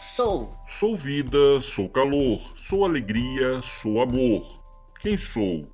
[0.00, 0.56] Sou.
[0.66, 4.60] Sou vida, sou calor, sou alegria, sou amor.
[5.00, 5.66] Quem sou?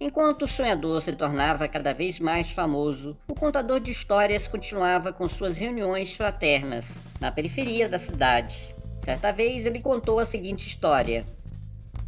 [0.00, 5.28] Enquanto o sonhador se tornava cada vez mais famoso, o contador de histórias continuava com
[5.28, 8.74] suas reuniões fraternas na periferia da cidade.
[8.98, 11.26] Certa vez ele contou a seguinte história: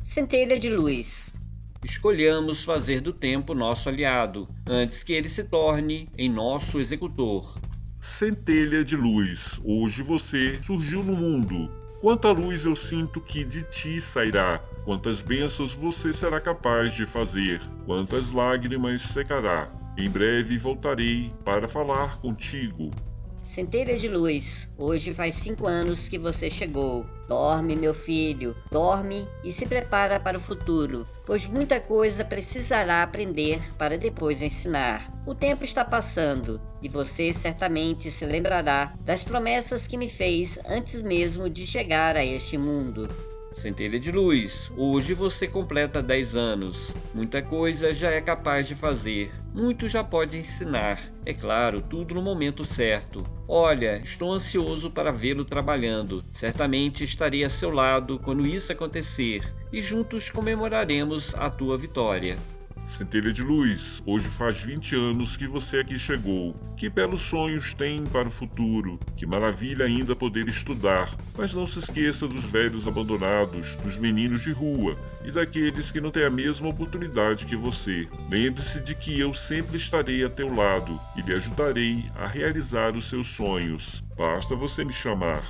[0.03, 1.33] Centelha de luz.
[1.85, 7.59] Escolhamos fazer do tempo nosso aliado, antes que ele se torne em nosso executor.
[7.99, 11.71] Centelha de luz, hoje você surgiu no mundo.
[12.01, 17.61] Quanta luz eu sinto que de ti sairá, quantas bênçãos você será capaz de fazer,
[17.87, 19.71] quantas lágrimas secará.
[19.97, 22.95] Em breve voltarei para falar contigo.
[23.47, 27.07] Centelha de luz, hoje faz cinco anos que você chegou.
[27.29, 33.61] Dorme, meu filho, dorme e se prepara para o futuro, pois muita coisa precisará aprender
[33.79, 35.13] para depois ensinar.
[35.25, 41.01] O tempo está passando e você certamente se lembrará das promessas que me fez antes
[41.01, 43.09] mesmo de chegar a este mundo.
[43.57, 46.95] Centelha de luz, hoje você completa 10 anos.
[47.15, 51.01] Muita coisa já é capaz de fazer, muito já pode ensinar.
[51.25, 53.27] É claro, tudo no momento certo.
[53.49, 56.23] Olha, estou ansioso para vê-lo trabalhando.
[56.31, 62.39] Certamente estarei a seu lado quando isso acontecer e juntos comemoraremos a tua vitória.
[62.87, 66.55] Centelha de luz, hoje faz 20 anos que você aqui chegou.
[66.77, 69.01] Que belos sonhos tem para o futuro.
[69.17, 71.17] Que maravilha ainda poder estudar.
[71.37, 76.13] Mas não se esqueça dos velhos abandonados, dos meninos de rua e daqueles que não
[76.13, 78.09] têm a mesma oportunidade que você.
[78.31, 83.09] Lembre-se de que eu sempre estarei a teu lado e lhe ajudarei a realizar os
[83.09, 84.01] seus sonhos.
[84.17, 85.43] Basta você me chamar.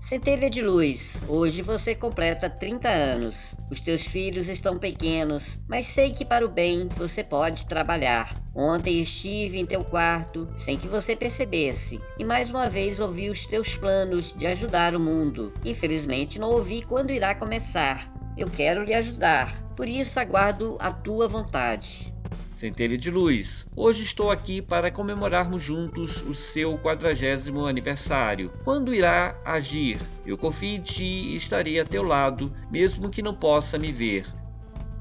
[0.00, 3.56] Centelha de luz, hoje você completa 30 anos.
[3.68, 8.40] Os teus filhos estão pequenos, mas sei que para o bem você pode trabalhar.
[8.54, 13.44] Ontem estive em teu quarto sem que você percebesse e mais uma vez ouvi os
[13.44, 15.52] teus planos de ajudar o mundo.
[15.64, 18.10] Infelizmente não ouvi quando irá começar.
[18.36, 22.14] Eu quero lhe ajudar, por isso aguardo a tua vontade.
[22.58, 28.50] Centelha de Luz, hoje estou aqui para comemorarmos juntos o seu quadragésimo aniversário.
[28.64, 30.00] Quando irá agir?
[30.26, 34.26] Eu confio em ti e estarei a teu lado, mesmo que não possa me ver.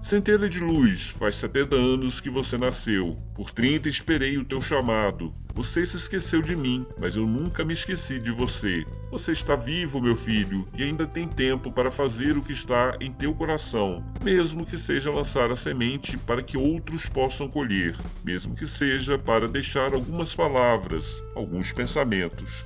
[0.08, 3.18] Centelha de luz, faz 70 anos que você nasceu.
[3.36, 5.34] Por 30 esperei o teu chamado.
[5.54, 8.86] Você se esqueceu de mim, mas eu nunca me esqueci de você.
[9.12, 13.12] Você está vivo, meu filho, e ainda tem tempo para fazer o que está em
[13.12, 17.94] teu coração, mesmo que seja lançar a semente para que outros possam colher,
[18.24, 22.66] mesmo que seja para deixar algumas palavras, alguns pensamentos.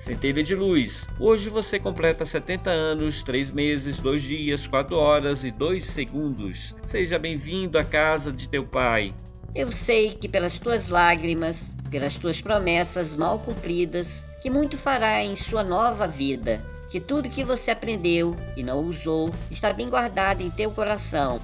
[0.00, 5.50] Centelha de Luz, hoje você completa 70 anos, 3 meses, 2 dias, 4 horas e
[5.50, 6.74] 2 segundos.
[6.82, 9.12] Seja bem-vindo à casa de teu pai.
[9.54, 15.36] Eu sei que pelas tuas lágrimas, pelas tuas promessas mal cumpridas, que muito fará em
[15.36, 20.48] sua nova vida, que tudo que você aprendeu e não usou está bem guardado em
[20.48, 21.42] teu coração.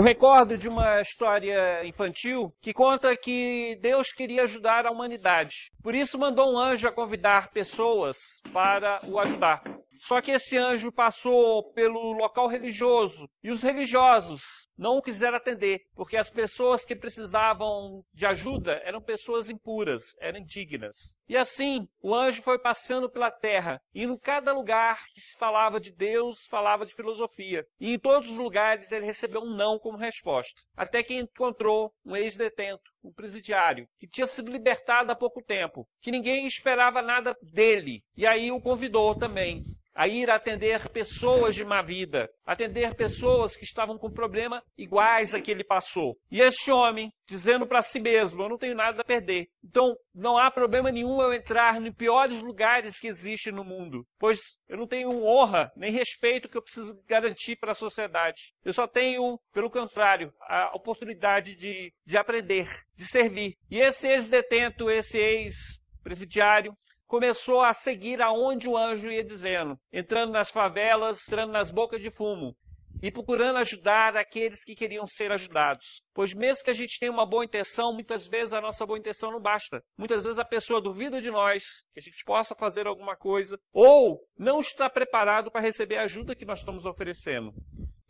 [0.00, 5.70] Eu recordo de uma história infantil que conta que Deus queria ajudar a humanidade.
[5.82, 9.62] Por isso mandou um anjo a convidar pessoas para o ajudar.
[10.00, 14.42] Só que esse anjo passou pelo local religioso e os religiosos
[14.76, 20.38] não o quiseram atender, porque as pessoas que precisavam de ajuda eram pessoas impuras, eram
[20.38, 21.14] indignas.
[21.28, 25.78] E assim, o anjo foi passando pela terra, e em cada lugar que se falava
[25.78, 27.66] de Deus, falava de filosofia.
[27.78, 30.58] E em todos os lugares ele recebeu um não como resposta.
[30.74, 36.10] Até que encontrou um ex-detento, um presidiário, que tinha sido libertado há pouco tempo, que
[36.10, 38.02] ninguém esperava nada dele.
[38.16, 39.62] E aí o convidou também
[40.00, 45.42] a ir atender pessoas de má vida, atender pessoas que estavam com problema iguais a
[45.42, 46.16] que ele passou.
[46.30, 49.48] E este homem, dizendo para si mesmo: Eu não tenho nada a perder.
[49.62, 54.40] Então, não há problema nenhum eu entrar nos piores lugares que existem no mundo, pois
[54.70, 58.54] eu não tenho honra nem respeito que eu preciso garantir para a sociedade.
[58.64, 63.54] Eu só tenho, pelo contrário, a oportunidade de, de aprender, de servir.
[63.70, 66.74] E esse ex-detento, esse ex-presidiário,
[67.10, 72.08] começou a seguir aonde o anjo ia dizendo, entrando nas favelas, entrando nas bocas de
[72.08, 72.54] fumo
[73.02, 76.04] e procurando ajudar aqueles que queriam ser ajudados.
[76.14, 79.32] Pois mesmo que a gente tenha uma boa intenção, muitas vezes a nossa boa intenção
[79.32, 79.82] não basta.
[79.98, 84.20] Muitas vezes a pessoa duvida de nós, que a gente possa fazer alguma coisa, ou
[84.38, 87.52] não está preparado para receber a ajuda que nós estamos oferecendo.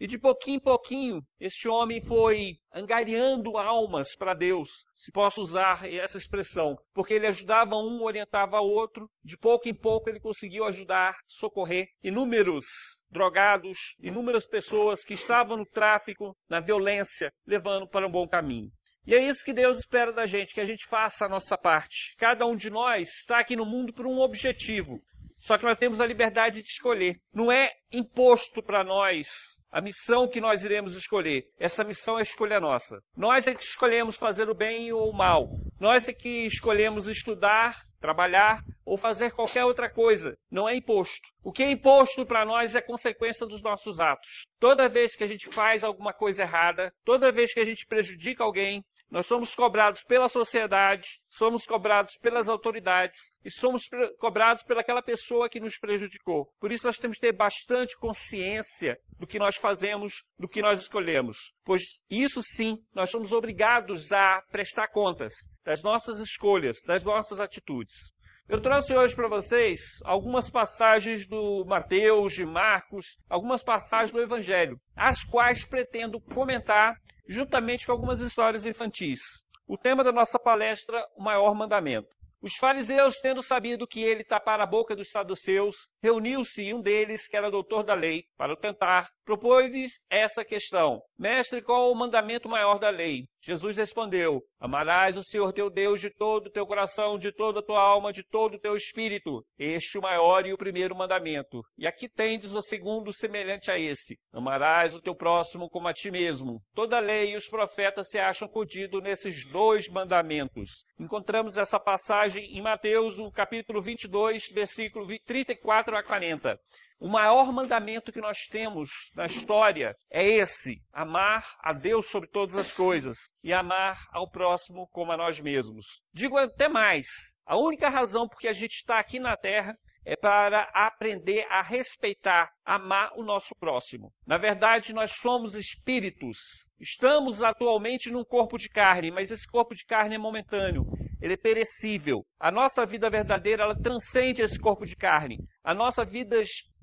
[0.00, 5.86] E de pouquinho em pouquinho, este homem foi angariando almas para Deus, se posso usar
[5.86, 9.10] essa expressão, porque ele ajudava um, orientava outro.
[9.22, 12.64] De pouco em pouco ele conseguiu ajudar, socorrer inúmeros
[13.10, 18.70] drogados, inúmeras pessoas que estavam no tráfico, na violência, levando para um bom caminho.
[19.06, 22.14] E é isso que Deus espera da gente, que a gente faça a nossa parte.
[22.16, 24.98] Cada um de nós está aqui no mundo por um objetivo.
[25.36, 27.16] Só que nós temos a liberdade de escolher.
[27.34, 31.44] Não é imposto para nós a missão que nós iremos escolher.
[31.58, 32.98] Essa missão é escolha nossa.
[33.16, 35.48] Nós é que escolhemos fazer o bem ou o mal.
[35.78, 40.36] Nós é que escolhemos estudar, trabalhar ou fazer qualquer outra coisa.
[40.50, 41.28] Não é imposto.
[41.44, 44.46] O que é imposto para nós é consequência dos nossos atos.
[44.58, 48.42] Toda vez que a gente faz alguma coisa errada, toda vez que a gente prejudica
[48.42, 55.48] alguém, nós somos cobrados pela sociedade, somos cobrados pelas autoridades e somos cobrados pelaquela pessoa
[55.48, 56.46] que nos prejudicou.
[56.60, 60.80] Por isso nós temos que ter bastante consciência do que nós fazemos, do que nós
[60.80, 61.52] escolhemos.
[61.64, 65.34] Pois isso sim, nós somos obrigados a prestar contas
[65.64, 68.14] das nossas escolhas, das nossas atitudes.
[68.48, 74.80] Eu trouxe hoje para vocês algumas passagens do Mateus, de Marcos, algumas passagens do Evangelho,
[74.96, 76.96] as quais pretendo comentar
[77.30, 79.20] juntamente com algumas histórias infantis.
[79.64, 82.08] O tema da nossa palestra, o maior mandamento.
[82.42, 87.36] Os fariseus, tendo sabido que ele tapara a boca dos saduceus, reuniu-se um deles, que
[87.36, 89.10] era doutor da lei, para o tentar.
[89.24, 93.28] Propôs-lhes essa questão: Mestre, qual o mandamento maior da lei?
[93.42, 97.62] Jesus respondeu: Amarás o Senhor teu Deus de todo o teu coração, de toda a
[97.62, 99.42] tua alma, de todo o teu espírito.
[99.58, 101.62] Este o maior e o primeiro mandamento.
[101.78, 106.10] E aqui tendes o segundo semelhante a esse: Amarás o teu próximo como a ti
[106.10, 106.60] mesmo.
[106.74, 110.84] Toda a lei e os profetas se acham contidos nesses dois mandamentos.
[110.98, 116.60] Encontramos essa passagem em Mateus, no capítulo 22, versículo 34 a 40.
[117.00, 122.58] O maior mandamento que nós temos na história é esse: amar a Deus sobre todas
[122.58, 125.86] as coisas e amar ao próximo como a nós mesmos.
[126.12, 127.06] Digo até mais:
[127.46, 129.74] a única razão por que a gente está aqui na Terra
[130.04, 134.12] é para aprender a respeitar, amar o nosso próximo.
[134.26, 136.36] Na verdade, nós somos espíritos.
[136.78, 140.84] Estamos atualmente num corpo de carne, mas esse corpo de carne é momentâneo.
[141.20, 142.24] Ele é perecível.
[142.38, 145.38] A nossa vida verdadeira, ela transcende esse corpo de carne.
[145.62, 146.40] A nossa vida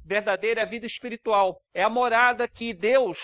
[0.07, 1.62] verdadeira vida espiritual.
[1.74, 3.19] É a morada que Deus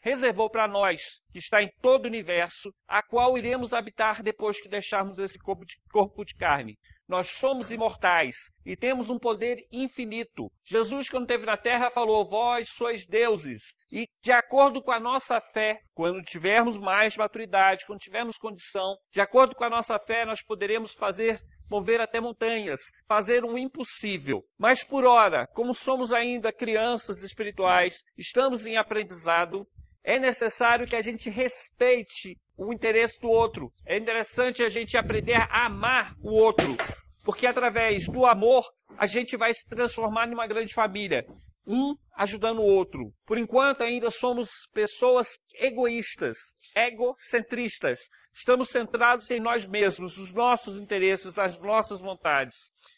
[0.00, 4.68] reservou para nós, que está em todo o universo, a qual iremos habitar depois que
[4.68, 6.78] deixarmos esse corpo de, corpo de carne.
[7.06, 10.50] Nós somos imortais e temos um poder infinito.
[10.64, 13.76] Jesus, quando esteve na terra, falou: Vós sois deuses.
[13.90, 19.20] E, de acordo com a nossa fé, quando tivermos mais maturidade, quando tivermos condição, de
[19.20, 24.42] acordo com a nossa fé, nós poderemos fazer mover até montanhas, fazer um impossível.
[24.58, 29.66] Mas por ora, como somos ainda crianças espirituais, estamos em aprendizado,
[30.02, 33.70] é necessário que a gente respeite o interesse do outro.
[33.86, 36.76] É interessante a gente aprender a amar o outro,
[37.24, 38.64] porque através do amor
[38.98, 41.24] a gente vai se transformar numa grande família
[41.66, 43.12] um ajudando o outro.
[43.26, 46.36] Por enquanto, ainda somos pessoas egoístas,
[46.76, 48.00] egocentristas.
[48.32, 52.56] Estamos centrados em nós mesmos, nos nossos interesses, nas nossas vontades.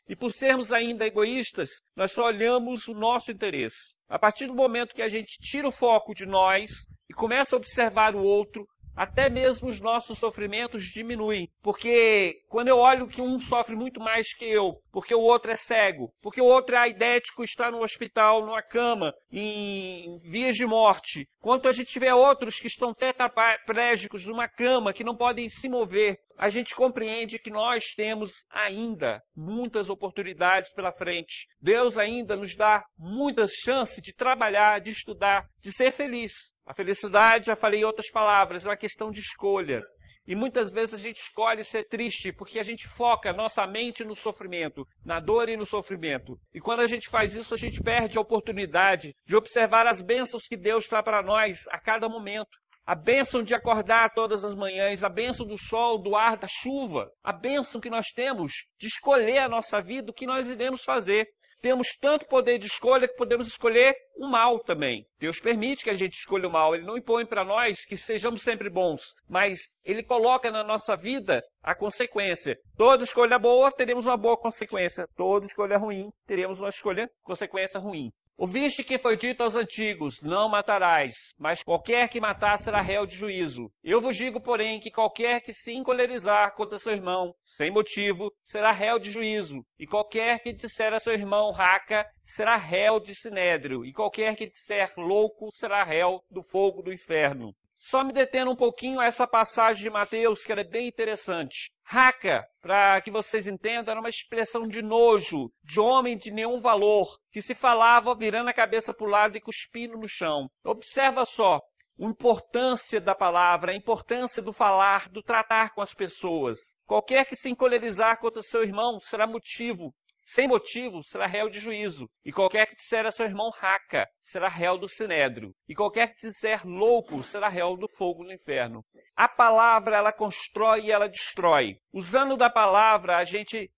[0.08, 3.96] E por sermos ainda egoístas, nós só olhamos o nosso interesse.
[4.08, 6.70] A partir do momento que a gente tira o foco de nós
[7.08, 8.66] e começa a observar o outro,
[8.96, 11.48] até mesmo os nossos sofrimentos diminuem.
[11.62, 15.56] Porque quando eu olho que um sofre muito mais que eu, porque o outro é
[15.56, 21.28] cego, porque o outro é aidético, está no hospital, numa cama, em vias de morte,
[21.40, 26.18] quanto a gente vê outros que estão tetraplégicos numa cama, que não podem se mover,
[26.38, 31.46] a gente compreende que nós temos ainda muitas oportunidades pela frente.
[31.60, 36.32] Deus ainda nos dá muitas chances de trabalhar, de estudar, de ser feliz.
[36.66, 39.82] A felicidade, já falei em outras palavras, é uma questão de escolha.
[40.26, 44.14] E muitas vezes a gente escolhe ser triste porque a gente foca nossa mente no
[44.14, 46.38] sofrimento, na dor e no sofrimento.
[46.54, 50.46] E quando a gente faz isso, a gente perde a oportunidade de observar as bênçãos
[50.46, 52.61] que Deus traz para nós a cada momento.
[52.84, 57.10] A bênção de acordar todas as manhãs, a bênção do sol, do ar, da chuva,
[57.22, 61.28] a bênção que nós temos de escolher a nossa vida, o que nós iremos fazer
[61.62, 65.06] temos tanto poder de escolha que podemos escolher o mal também.
[65.18, 66.74] Deus permite que a gente escolha o mal.
[66.74, 71.40] Ele não impõe para nós que sejamos sempre bons, mas ele coloca na nossa vida
[71.62, 72.58] a consequência.
[72.76, 75.06] Toda escolha boa, teremos uma boa consequência.
[75.16, 78.10] Toda escolha ruim, teremos uma escolha consequência ruim.
[78.36, 83.14] Ouviste que foi dito aos antigos: Não matarás, mas qualquer que matar será réu de
[83.14, 83.70] juízo.
[83.84, 88.72] Eu vos digo, porém, que qualquer que se encolerizar contra seu irmão, sem motivo, será
[88.72, 89.64] réu de juízo.
[89.78, 93.84] E qualquer que disser a seu irmão raca, será réu de sinédrio.
[93.84, 97.54] E qualquer que disser louco, será réu do fogo do inferno.
[97.84, 101.68] Só me detendo um pouquinho a essa passagem de Mateus, que ela é bem interessante.
[101.94, 107.18] Raca, para que vocês entendam, era uma expressão de nojo, de homem de nenhum valor,
[107.30, 110.48] que se falava virando a cabeça para o lado e cuspindo no chão.
[110.64, 111.60] Observa só,
[112.00, 116.58] a importância da palavra, a importância do falar, do tratar com as pessoas.
[116.86, 119.92] Qualquer que se encolerizar contra seu irmão será motivo
[120.34, 122.08] sem motivo, será réu de juízo.
[122.24, 125.52] E qualquer que disser a seu irmão raca, será réu do sinédrio.
[125.68, 128.82] E qualquer que disser louco, será réu do fogo no inferno.
[129.14, 131.76] A palavra, ela constrói e ela destrói.
[131.92, 133.70] Usando da palavra, a gente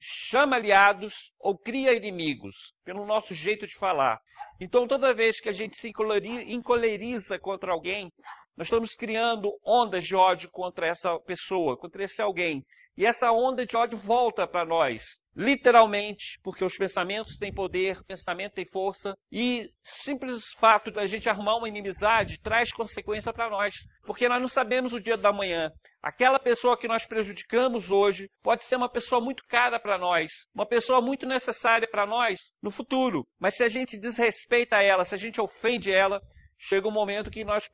[0.00, 4.18] chama aliados ou cria inimigos, pelo nosso jeito de falar.
[4.60, 5.92] Então, toda vez que a gente se
[6.48, 8.10] encoleriza contra alguém,
[8.56, 12.64] nós estamos criando ondas de ódio contra essa pessoa, contra esse alguém.
[12.96, 18.54] E essa onda de ódio volta para nós, literalmente, porque os pensamentos têm poder, pensamento
[18.54, 23.74] tem força, e simples fato da gente arrumar uma inimizade traz consequência para nós,
[24.04, 25.70] porque nós não sabemos o dia da manhã.
[26.02, 30.66] Aquela pessoa que nós prejudicamos hoje pode ser uma pessoa muito cara para nós, uma
[30.66, 33.24] pessoa muito necessária para nós no futuro.
[33.38, 36.20] Mas se a gente desrespeita ela, se a gente ofende ela,
[36.58, 37.68] chega um momento que nós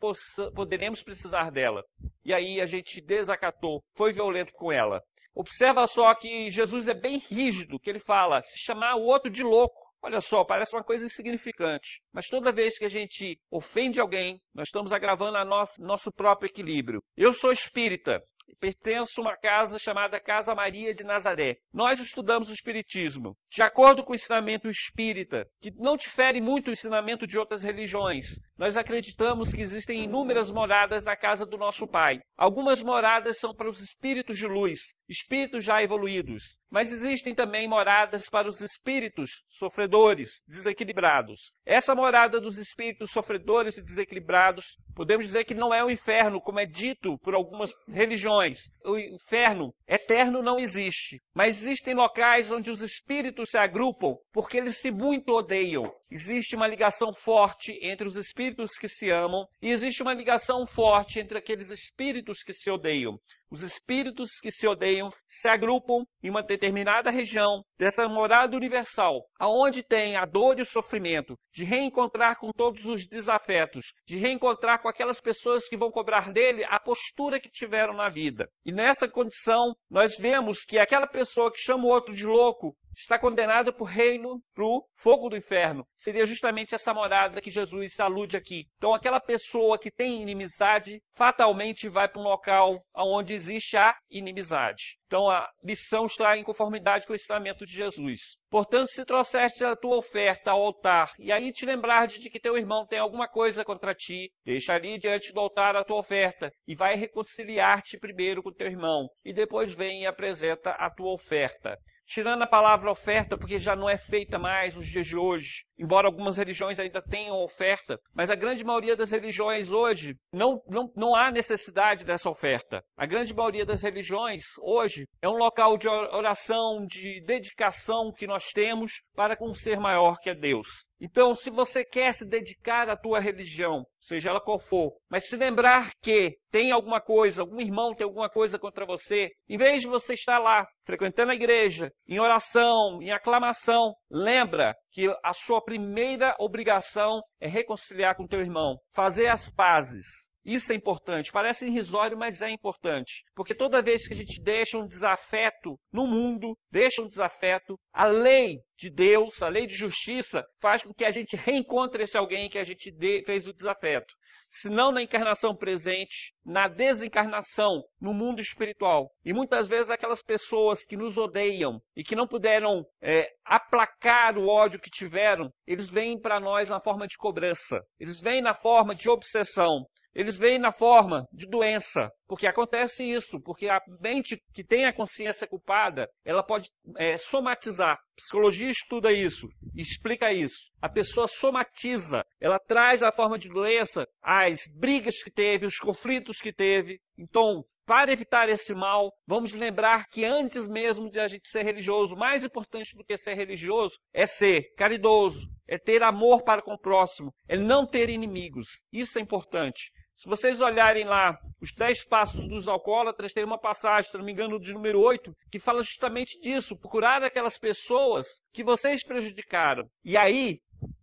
[0.55, 1.83] poderemos precisar dela.
[2.25, 5.03] E aí a gente desacatou, foi violento com ela.
[5.39, 9.45] Observa só que Jesus é bem rígido, que ele fala, se chamar o outro de
[9.45, 12.03] louco, olha só, parece uma coisa insignificante.
[12.13, 16.49] Mas toda vez que a gente ofende alguém, nós estamos agravando a nosso, nosso próprio
[16.49, 17.01] equilíbrio.
[17.17, 18.21] Eu sou espírita,
[18.59, 21.59] pertenço a uma casa chamada Casa Maria de Nazaré.
[21.73, 23.37] Nós estudamos o Espiritismo.
[23.49, 28.41] De acordo com o ensinamento espírita, que não difere muito do ensinamento de outras religiões,
[28.59, 32.19] nós acreditamos que existem inúmeras moradas na casa do nosso Pai.
[32.37, 38.29] Algumas moradas são para os espíritos de luz, espíritos já evoluídos, mas existem também moradas
[38.29, 41.53] para os espíritos sofredores, desequilibrados.
[41.65, 46.59] Essa morada dos espíritos sofredores e desequilibrados, podemos dizer que não é o inferno, como
[46.59, 48.59] é dito por algumas religiões.
[48.85, 54.79] O inferno eterno não existe, mas existem locais onde os espíritos se agrupam porque eles
[54.79, 55.93] se muito odeiam.
[56.11, 58.48] Existe uma ligação forte entre os espíritos
[58.79, 63.19] que se amam e existe uma ligação forte entre aqueles espíritos que se odeiam.
[63.51, 69.83] Os espíritos que se odeiam se agrupam em uma determinada região dessa morada universal, aonde
[69.83, 74.89] tem a dor e o sofrimento de reencontrar com todos os desafetos, de reencontrar com
[74.89, 78.49] aquelas pessoas que vão cobrar dele a postura que tiveram na vida.
[78.65, 83.19] E nessa condição, nós vemos que aquela pessoa que chama o outro de louco está
[83.19, 85.87] condenado para o reino, para o fogo do inferno.
[85.97, 88.67] Seria justamente essa morada que Jesus alude aqui.
[88.77, 94.99] Então, aquela pessoa que tem inimizade, fatalmente vai para um local onde existe a inimizade.
[95.07, 98.37] Então, a lição está em conformidade com o ensinamento de Jesus.
[98.51, 102.57] Portanto, se trouxeste a tua oferta ao altar, e aí te lembrar de que teu
[102.57, 106.75] irmão tem alguma coisa contra ti, deixa ali diante do altar a tua oferta, e
[106.75, 112.43] vai reconciliar-te primeiro com teu irmão, e depois vem e apresenta a tua oferta tirando
[112.43, 116.39] a palavra oferta, porque já não é feita mais nos dias de hoje, embora algumas
[116.39, 121.31] religiões ainda tenham oferta, mas a grande maioria das religiões hoje não, não, não há
[121.31, 122.83] necessidade dessa oferta.
[122.97, 128.51] A grande maioria das religiões hoje é um local de oração, de dedicação que nós
[128.53, 130.88] temos para com um ser maior que é Deus.
[131.01, 135.37] Então, se você quer se dedicar à tua religião, seja ela qual for, mas se
[135.37, 139.89] lembrar que tem alguma coisa, algum irmão tem alguma coisa contra você, em vez de
[139.89, 146.35] você estar lá frequentando a igreja, em oração, em aclamação, lembra que a sua primeira
[146.39, 150.07] obrigação é reconciliar com teu irmão, fazer as pazes.
[150.49, 151.31] Isso é importante.
[151.31, 153.23] Parece irrisório, mas é importante.
[153.35, 158.07] Porque toda vez que a gente deixa um desafeto no mundo, deixa um desafeto, a
[158.07, 162.49] lei de Deus, a lei de justiça, faz com que a gente reencontre esse alguém
[162.49, 162.91] que a gente
[163.27, 164.15] fez o desafeto
[164.51, 169.11] se não na encarnação presente, na desencarnação, no mundo espiritual.
[169.25, 174.49] E muitas vezes aquelas pessoas que nos odeiam e que não puderam é, aplacar o
[174.49, 178.95] ódio que tiveram, eles vêm para nós na forma de cobrança, eles vêm na forma
[178.95, 179.85] de obsessão,
[180.19, 184.93] eles vêm na forma de doença, porque acontece isso, porque a mente que tem a
[184.93, 187.93] consciência culpada, ela pode é, somatizar.
[187.93, 189.47] A psicologia estuda isso,
[189.77, 190.59] explica isso.
[190.83, 196.39] A pessoa somatiza, ela traz a forma de doença as brigas que teve, os conflitos
[196.39, 196.99] que teve.
[197.17, 202.17] Então, para evitar esse mal, vamos lembrar que antes mesmo de a gente ser religioso,
[202.17, 206.81] mais importante do que ser religioso é ser caridoso, é ter amor para com o
[206.81, 208.83] próximo, é não ter inimigos.
[208.93, 209.93] Isso é importante.
[210.19, 214.33] Se vocês olharem lá os 10 passos dos alcoólatras, tem uma passagem, se não me
[214.33, 219.89] engano, de número 8, que fala justamente disso, procurar aquelas pessoas que vocês prejudicaram.
[220.05, 220.59] E aí,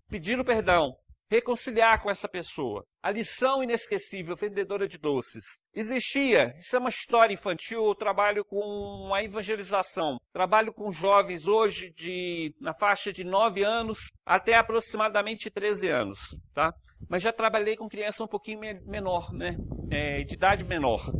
[0.09, 0.91] pedir o perdão,
[1.31, 2.83] reconciliar com essa pessoa.
[3.01, 5.45] A lição inesquecível, vendedora de doces.
[5.73, 10.17] Existia, isso é uma história infantil, eu trabalho com a evangelização.
[10.33, 16.19] Trabalho com jovens hoje de na faixa de 9 anos até aproximadamente 13 anos,
[16.53, 16.73] tá?
[17.09, 19.55] Mas já trabalhei com criança um pouquinho menor, né?
[19.91, 21.11] É, de idade menor.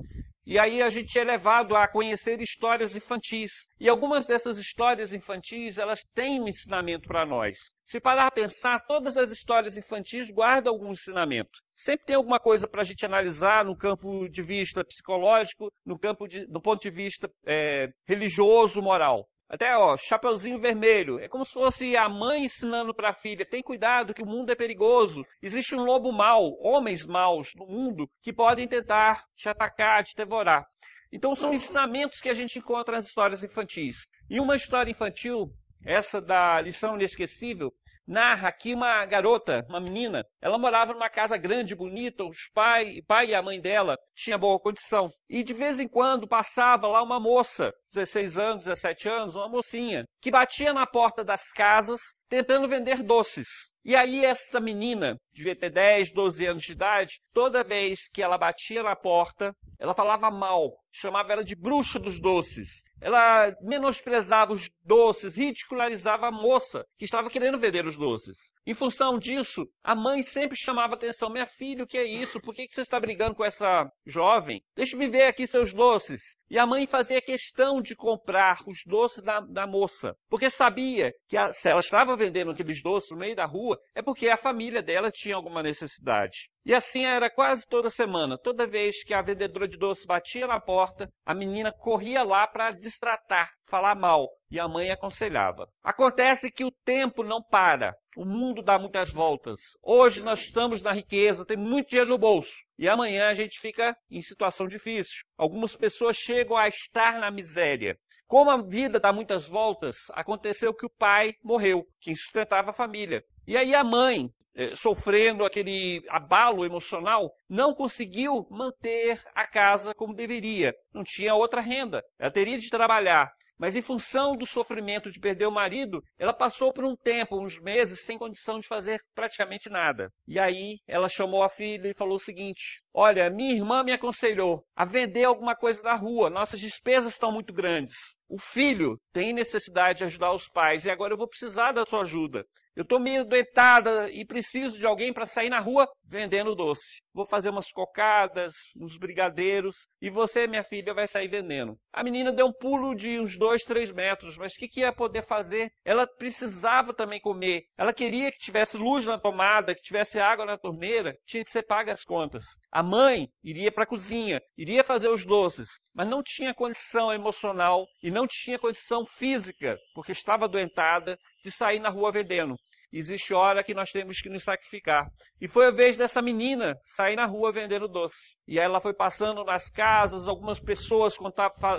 [0.48, 3.67] E aí a gente é levado a conhecer histórias infantis.
[3.79, 7.58] E algumas dessas histórias infantis, elas têm um ensinamento para nós.
[7.84, 11.60] Se parar a pensar, todas as histórias infantis guardam algum ensinamento.
[11.74, 16.27] Sempre tem alguma coisa para a gente analisar no campo de vista psicológico, no campo
[16.27, 19.27] de, do ponto de vista é, religioso, moral.
[19.47, 21.19] Até, ó, Chapeuzinho Vermelho.
[21.19, 24.51] É como se fosse a mãe ensinando para a filha: tem cuidado que o mundo
[24.51, 25.23] é perigoso.
[25.41, 30.65] Existe um lobo mau, homens maus no mundo que podem tentar te atacar, te devorar.
[31.11, 33.97] Então são ensinamentos que a gente encontra nas histórias infantis.
[34.29, 35.51] E uma história infantil,
[35.85, 37.71] essa da lição inesquecível,
[38.07, 43.27] narra que uma garota, uma menina, ela morava numa casa grande, bonita, os pai, pai
[43.27, 45.09] e a mãe dela tinham boa condição.
[45.29, 50.05] E de vez em quando passava lá uma moça, 16 anos, 17 anos, uma mocinha,
[50.21, 53.47] que batia na porta das casas tentando vender doces.
[53.83, 58.38] E aí essa menina, devia ter 10, 12 anos de idade, toda vez que ela
[58.38, 62.81] batia na porta, ela falava mal, chamava ela de bruxa dos doces.
[63.01, 68.53] Ela menosprezava os doces, ridicularizava a moça que estava querendo vender os doces.
[68.65, 72.39] Em função disso, a mãe sempre chamava atenção: Minha filha, o que é isso?
[72.39, 74.61] Por que você está brigando com essa jovem?
[74.75, 76.22] Deixe-me ver aqui seus doces.
[76.50, 81.37] E a mãe fazia questão de comprar os doces da, da moça, porque sabia que
[81.37, 84.81] a, se ela estava vendendo aqueles doces no meio da rua, é porque a família
[84.81, 86.50] dela tinha alguma necessidade.
[86.65, 88.39] E assim era quase toda semana.
[88.39, 92.71] Toda vez que a vendedora de doces batia na porta, a menina corria lá para
[92.71, 95.69] destratar, falar mal, e a mãe aconselhava.
[95.83, 97.95] Acontece que o tempo não para.
[98.17, 99.59] O mundo dá muitas voltas.
[99.83, 102.55] Hoje nós estamos na riqueza, tem muito dinheiro no bolso.
[102.79, 105.23] E amanhã a gente fica em situação difícil.
[105.37, 107.95] Algumas pessoas chegam a estar na miséria.
[108.25, 113.23] Como a vida dá muitas voltas, aconteceu que o pai morreu, quem sustentava a família.
[113.45, 114.31] E aí a mãe,
[114.75, 120.74] sofrendo aquele abalo emocional, não conseguiu manter a casa como deveria.
[120.94, 122.03] Não tinha outra renda.
[122.20, 123.31] Ela teria de trabalhar.
[123.57, 127.59] Mas em função do sofrimento de perder o marido, ela passou por um tempo, uns
[127.61, 130.11] meses, sem condição de fazer praticamente nada.
[130.27, 134.65] E aí ela chamou a filha e falou o seguinte: Olha, minha irmã me aconselhou
[134.75, 137.96] a vender alguma coisa na rua, nossas despesas estão muito grandes.
[138.27, 142.01] O filho tem necessidade de ajudar os pais e agora eu vou precisar da sua
[142.01, 142.46] ajuda.
[142.75, 147.01] Eu estou meio doentada e preciso de alguém para sair na rua vendendo doce.
[147.14, 151.77] Vou fazer umas cocadas, uns brigadeiros e você, minha filha, vai sair vendendo.
[151.94, 154.92] A menina deu um pulo de uns dois, três metros, mas o que, que ia
[154.92, 155.72] poder fazer?
[155.85, 157.64] Ela precisava também comer.
[157.77, 161.64] Ela queria que tivesse luz na tomada, que tivesse água na torneira, tinha que ser
[161.64, 162.44] paga as contas.
[162.70, 167.85] A mãe iria para a cozinha, iria fazer os doces, mas não tinha condição emocional
[168.03, 172.55] e não tinha condição física, porque estava doentada, de sair na rua vendendo.
[172.92, 175.08] Existe hora que nós temos que nos sacrificar.
[175.40, 178.36] E foi a vez dessa menina sair na rua vendendo doce.
[178.48, 181.16] E ela foi passando nas casas, algumas pessoas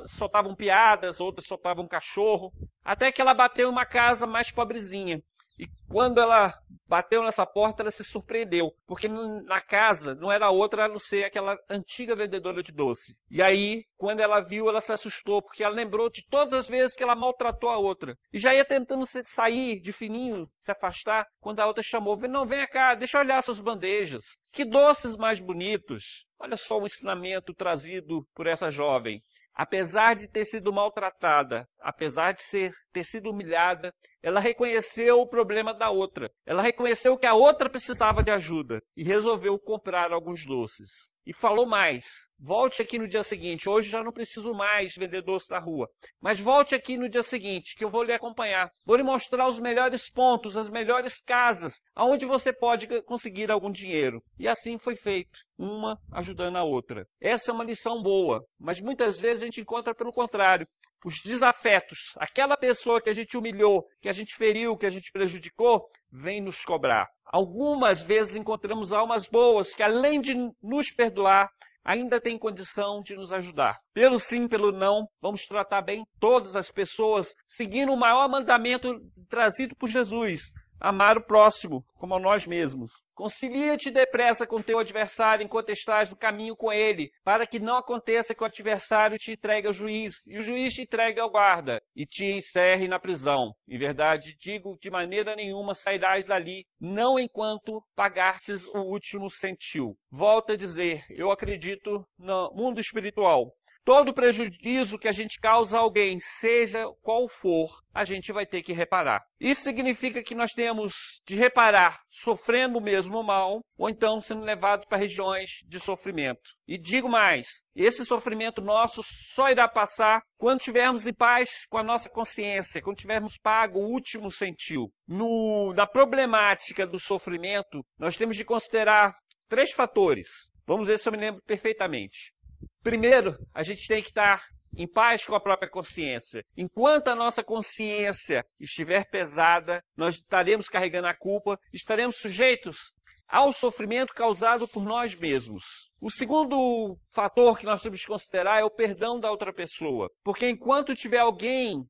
[0.06, 2.52] soltavam piadas, outras soltavam cachorro,
[2.84, 5.20] até que ela bateu uma casa mais pobrezinha.
[5.58, 6.52] E quando ela
[6.86, 11.24] bateu nessa porta, ela se surpreendeu, porque na casa não era outra a não ser
[11.24, 13.16] aquela antiga vendedora de doce.
[13.30, 16.94] E aí, quando ela viu, ela se assustou, porque ela lembrou de todas as vezes
[16.94, 18.16] que ela maltratou a outra.
[18.32, 22.66] E já ia tentando sair de fininho, se afastar, quando a outra chamou: Não, vem
[22.68, 24.24] cá, deixa eu olhar suas bandejas.
[24.52, 26.26] Que doces mais bonitos!
[26.38, 29.22] Olha só o ensinamento trazido por essa jovem.
[29.54, 33.90] Apesar de ter sido maltratada, apesar de ser, ter sido humilhada,
[34.26, 36.28] ela reconheceu o problema da outra.
[36.44, 41.12] Ela reconheceu que a outra precisava de ajuda e resolveu comprar alguns doces.
[41.24, 42.04] E falou mais:
[42.36, 43.68] volte aqui no dia seguinte.
[43.68, 45.88] Hoje já não preciso mais vender doces na rua.
[46.20, 48.68] Mas volte aqui no dia seguinte, que eu vou lhe acompanhar.
[48.84, 54.20] Vou lhe mostrar os melhores pontos, as melhores casas, aonde você pode conseguir algum dinheiro.
[54.36, 57.06] E assim foi feito, uma ajudando a outra.
[57.20, 60.66] Essa é uma lição boa, mas muitas vezes a gente encontra pelo contrário
[61.06, 65.12] os desafetos, aquela pessoa que a gente humilhou, que a gente feriu, que a gente
[65.12, 67.06] prejudicou, vem nos cobrar.
[67.24, 71.48] Algumas vezes encontramos almas boas que, além de nos perdoar,
[71.84, 73.78] ainda têm condição de nos ajudar.
[73.94, 79.76] Pelo sim, pelo não, vamos tratar bem todas as pessoas, seguindo o maior mandamento trazido
[79.76, 82.92] por Jesus: amar o próximo como a nós mesmos.
[83.14, 88.34] Concilia-te depressa com teu adversário enquanto estás no caminho com ele, para que não aconteça
[88.34, 92.04] que o adversário te entregue ao juiz, e o juiz te entregue ao guarda, e
[92.04, 93.54] te encerre na prisão.
[93.66, 99.96] Em verdade, digo, de maneira nenhuma sairás dali, não enquanto pagartes o último centil.
[100.10, 103.50] Volto a dizer, eu acredito no mundo espiritual.
[103.86, 108.60] Todo prejuízo que a gente causa a alguém, seja qual for, a gente vai ter
[108.60, 109.22] que reparar.
[109.38, 110.92] Isso significa que nós temos
[111.24, 116.50] de reparar sofrendo o mesmo mal ou então sendo levados para regiões de sofrimento.
[116.66, 117.46] E digo mais,
[117.76, 122.96] esse sofrimento nosso só irá passar quando tivermos em paz com a nossa consciência, quando
[122.96, 124.90] tivermos pago o último centil.
[125.06, 129.14] No, na problemática do sofrimento, nós temos de considerar
[129.48, 130.26] três fatores.
[130.66, 132.34] Vamos ver se eu me lembro perfeitamente.
[132.82, 134.42] Primeiro, a gente tem que estar
[134.76, 136.44] em paz com a própria consciência.
[136.56, 142.92] Enquanto a nossa consciência estiver pesada, nós estaremos carregando a culpa, estaremos sujeitos
[143.28, 145.64] ao sofrimento causado por nós mesmos.
[146.00, 150.08] O segundo fator que nós temos que considerar é o perdão da outra pessoa.
[150.22, 151.84] Porque enquanto tiver alguém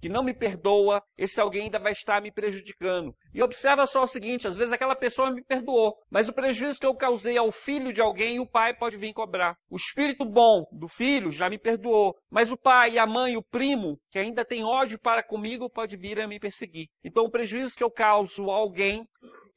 [0.00, 3.14] que não me perdoa, esse alguém ainda vai estar me prejudicando.
[3.32, 6.86] E observa só o seguinte: às vezes aquela pessoa me perdoou, mas o prejuízo que
[6.86, 9.56] eu causei ao filho de alguém, o pai pode vir cobrar.
[9.70, 13.98] O espírito bom do filho já me perdoou, mas o pai, a mãe, o primo,
[14.10, 16.88] que ainda tem ódio para comigo, pode vir a me perseguir.
[17.04, 19.06] Então o prejuízo que eu causo a alguém,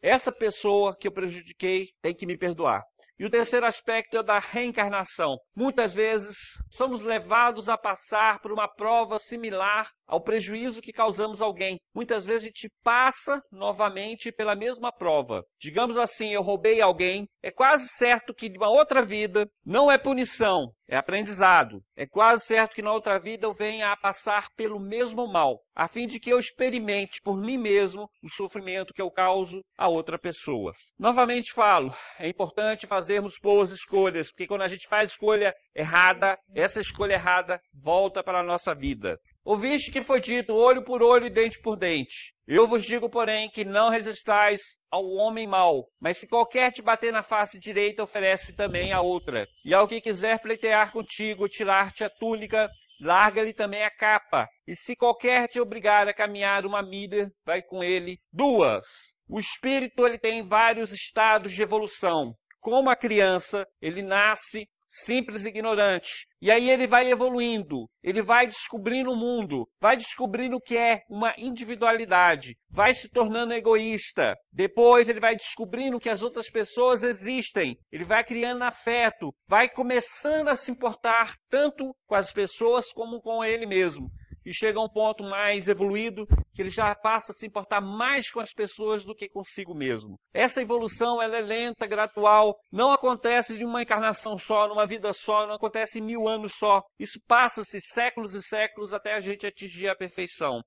[0.02, 2.84] essa pessoa que eu prejudiquei tem que me perdoar.
[3.19, 5.38] E o terceiro aspecto é o da reencarnação.
[5.54, 6.38] Muitas vezes
[6.69, 11.80] somos levados a passar por uma prova similar ao prejuízo que causamos alguém.
[11.93, 15.45] Muitas vezes a gente passa novamente pela mesma prova.
[15.62, 19.98] Digamos assim, eu roubei alguém, é quase certo que de uma outra vida não é
[19.98, 21.82] punição, é aprendizado.
[21.95, 25.88] É quase certo que na outra vida eu venha a passar pelo mesmo mal, a
[25.88, 30.17] fim de que eu experimente por mim mesmo o sofrimento que eu causo a outra
[30.17, 30.74] pessoa.
[30.98, 36.80] Novamente falo, é importante fazermos boas escolhas, porque quando a gente faz escolha errada, essa
[36.80, 39.19] escolha errada volta para a nossa vida.
[39.50, 42.36] Ouviste que foi dito olho por olho e dente por dente.
[42.48, 47.12] Eu vos digo, porém, que não resistais ao homem mau, mas se qualquer te bater
[47.12, 49.48] na face direita, oferece também a outra.
[49.66, 52.70] E ao que quiser pleitear contigo, tirar-te a túnica,
[53.02, 54.48] larga-lhe também a capa.
[54.68, 58.86] E se qualquer te obrigar a caminhar uma milha, vai com ele duas.
[59.28, 62.36] O espírito ele tem vários estados de evolução.
[62.60, 66.28] Como a criança, ele nasce simples ignorante.
[66.41, 71.02] E aí ele vai evoluindo, ele vai descobrindo o mundo, vai descobrindo o que é
[71.10, 74.36] uma individualidade, vai se tornando egoísta.
[74.52, 80.47] Depois ele vai descobrindo que as outras pessoas existem, ele vai criando afeto, vai começando
[80.47, 84.10] a se importar tanto com as pessoas como com ele mesmo
[84.45, 88.30] e chega a um ponto mais evoluído que ele já passa a se importar mais
[88.30, 90.19] com as pessoas do que consigo mesmo.
[90.34, 95.47] Essa evolução ela é lenta, gradual, não acontece de uma encarnação só, numa vida só,
[95.47, 96.82] não acontece em mil anos só.
[96.99, 100.62] Isso passa-se séculos e séculos até a gente atingir a perfeição.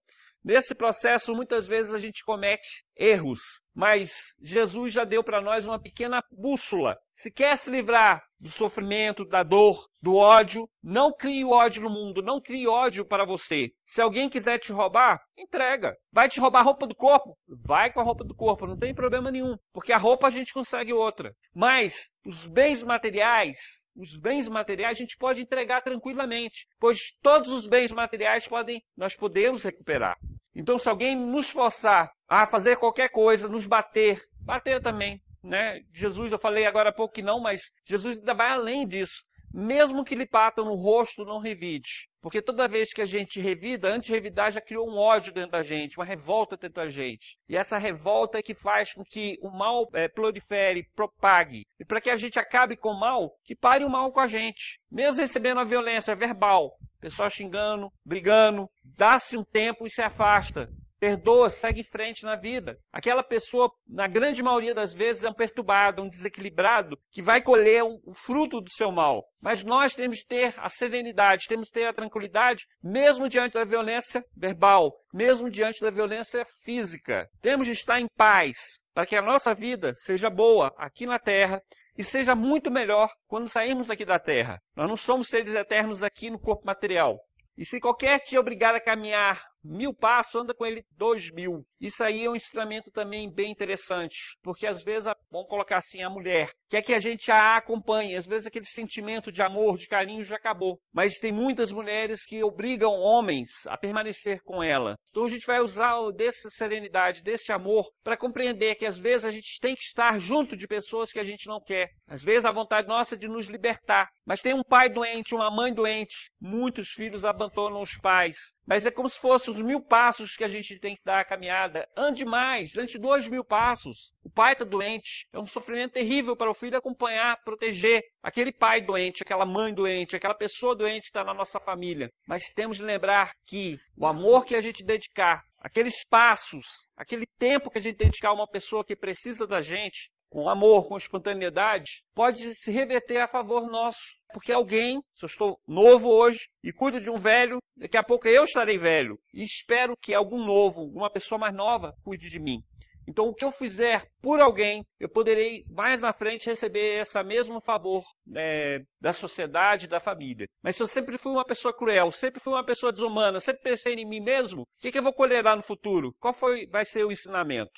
[0.44, 3.38] Nesse processo, muitas vezes a gente comete erros,
[3.72, 6.96] mas Jesus já deu para nós uma pequena bússola.
[7.12, 12.20] Se quer se livrar do sofrimento, da dor, do ódio, não crie ódio no mundo,
[12.20, 13.70] não crie ódio para você.
[13.84, 15.94] Se alguém quiser te roubar, entrega.
[16.12, 17.38] Vai te roubar a roupa do corpo?
[17.64, 20.52] Vai com a roupa do corpo, não tem problema nenhum, porque a roupa a gente
[20.52, 21.32] consegue outra.
[21.54, 23.56] Mas os bens materiais,
[23.96, 29.14] os bens materiais a gente pode entregar tranquilamente, pois todos os bens materiais podem, nós
[29.14, 30.16] podemos recuperar.
[30.52, 35.80] Então, se alguém nos forçar a fazer qualquer coisa, nos bater, bater também, né?
[35.92, 39.22] Jesus, eu falei agora há pouco que não, mas Jesus ainda vai além disso.
[39.54, 42.08] Mesmo que lhe batam no rosto, não revide.
[42.22, 45.50] Porque toda vez que a gente revida, antes de revidar já criou um ódio dentro
[45.50, 47.36] da gente, uma revolta dentro da gente.
[47.46, 51.66] E essa revolta é que faz com que o mal é, prolifere, propague.
[51.78, 54.26] E para que a gente acabe com o mal, que pare o mal com a
[54.26, 54.80] gente.
[54.90, 60.70] Mesmo recebendo a violência verbal, pessoal xingando, brigando, dá-se um tempo e se afasta
[61.02, 62.78] perdoa, segue em frente na vida.
[62.92, 67.82] Aquela pessoa, na grande maioria das vezes, é um perturbado, um desequilibrado, que vai colher
[67.82, 69.24] o fruto do seu mal.
[69.40, 73.64] Mas nós temos que ter a serenidade, temos que ter a tranquilidade, mesmo diante da
[73.64, 77.28] violência verbal, mesmo diante da violência física.
[77.40, 81.60] Temos de estar em paz, para que a nossa vida seja boa aqui na terra
[81.98, 84.62] e seja muito melhor quando sairmos aqui da terra.
[84.76, 87.18] Nós não somos seres eternos aqui no corpo material.
[87.58, 91.64] E se qualquer te obrigar a caminhar mil passos, anda com ele dois mil.
[91.80, 96.10] Isso aí é um ensinamento também bem interessante, porque às vezes, vamos colocar assim, a
[96.10, 100.24] mulher quer que a gente a acompanhe, às vezes aquele sentimento de amor, de carinho
[100.24, 100.78] já acabou.
[100.92, 104.96] Mas tem muitas mulheres que obrigam homens a permanecer com ela.
[105.10, 109.30] Então a gente vai usar dessa serenidade, desse amor, para compreender que às vezes a
[109.30, 111.90] gente tem que estar junto de pessoas que a gente não quer.
[112.08, 114.08] Às vezes a vontade nossa é de nos libertar.
[114.24, 118.36] Mas tem um pai doente, uma mãe doente, muitos filhos abandonam os pais.
[118.66, 121.24] Mas é como se fosse os mil passos que a gente tem que dar a
[121.24, 121.88] caminhada.
[121.96, 124.12] Ande mais, ande dois mil passos.
[124.24, 125.28] O pai está doente.
[125.32, 130.16] É um sofrimento terrível para o filho acompanhar, proteger aquele pai doente, aquela mãe doente,
[130.16, 132.10] aquela pessoa doente que está na nossa família.
[132.26, 137.70] Mas temos de lembrar que o amor que a gente dedicar, aqueles passos, aquele tempo
[137.70, 142.02] que a gente dedicar a uma pessoa que precisa da gente, com amor, com espontaneidade,
[142.14, 144.00] pode se reverter a favor nosso.
[144.32, 148.26] Porque alguém, se eu estou novo hoje e cuido de um velho, daqui a pouco
[148.26, 149.18] eu estarei velho.
[149.32, 152.62] E espero que algum novo, uma pessoa mais nova, cuide de mim.
[153.06, 157.60] Então, o que eu fizer por alguém, eu poderei mais na frente receber esse mesmo
[157.60, 158.04] favor
[158.36, 160.46] é, da sociedade, da família.
[160.62, 163.94] Mas se eu sempre fui uma pessoa cruel, sempre fui uma pessoa desumana, sempre pensei
[163.94, 166.14] em mim mesmo, o que, que eu vou colher lá no futuro?
[166.20, 167.72] Qual foi, vai ser o ensinamento?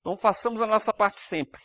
[0.00, 1.60] Então, façamos a nossa parte sempre.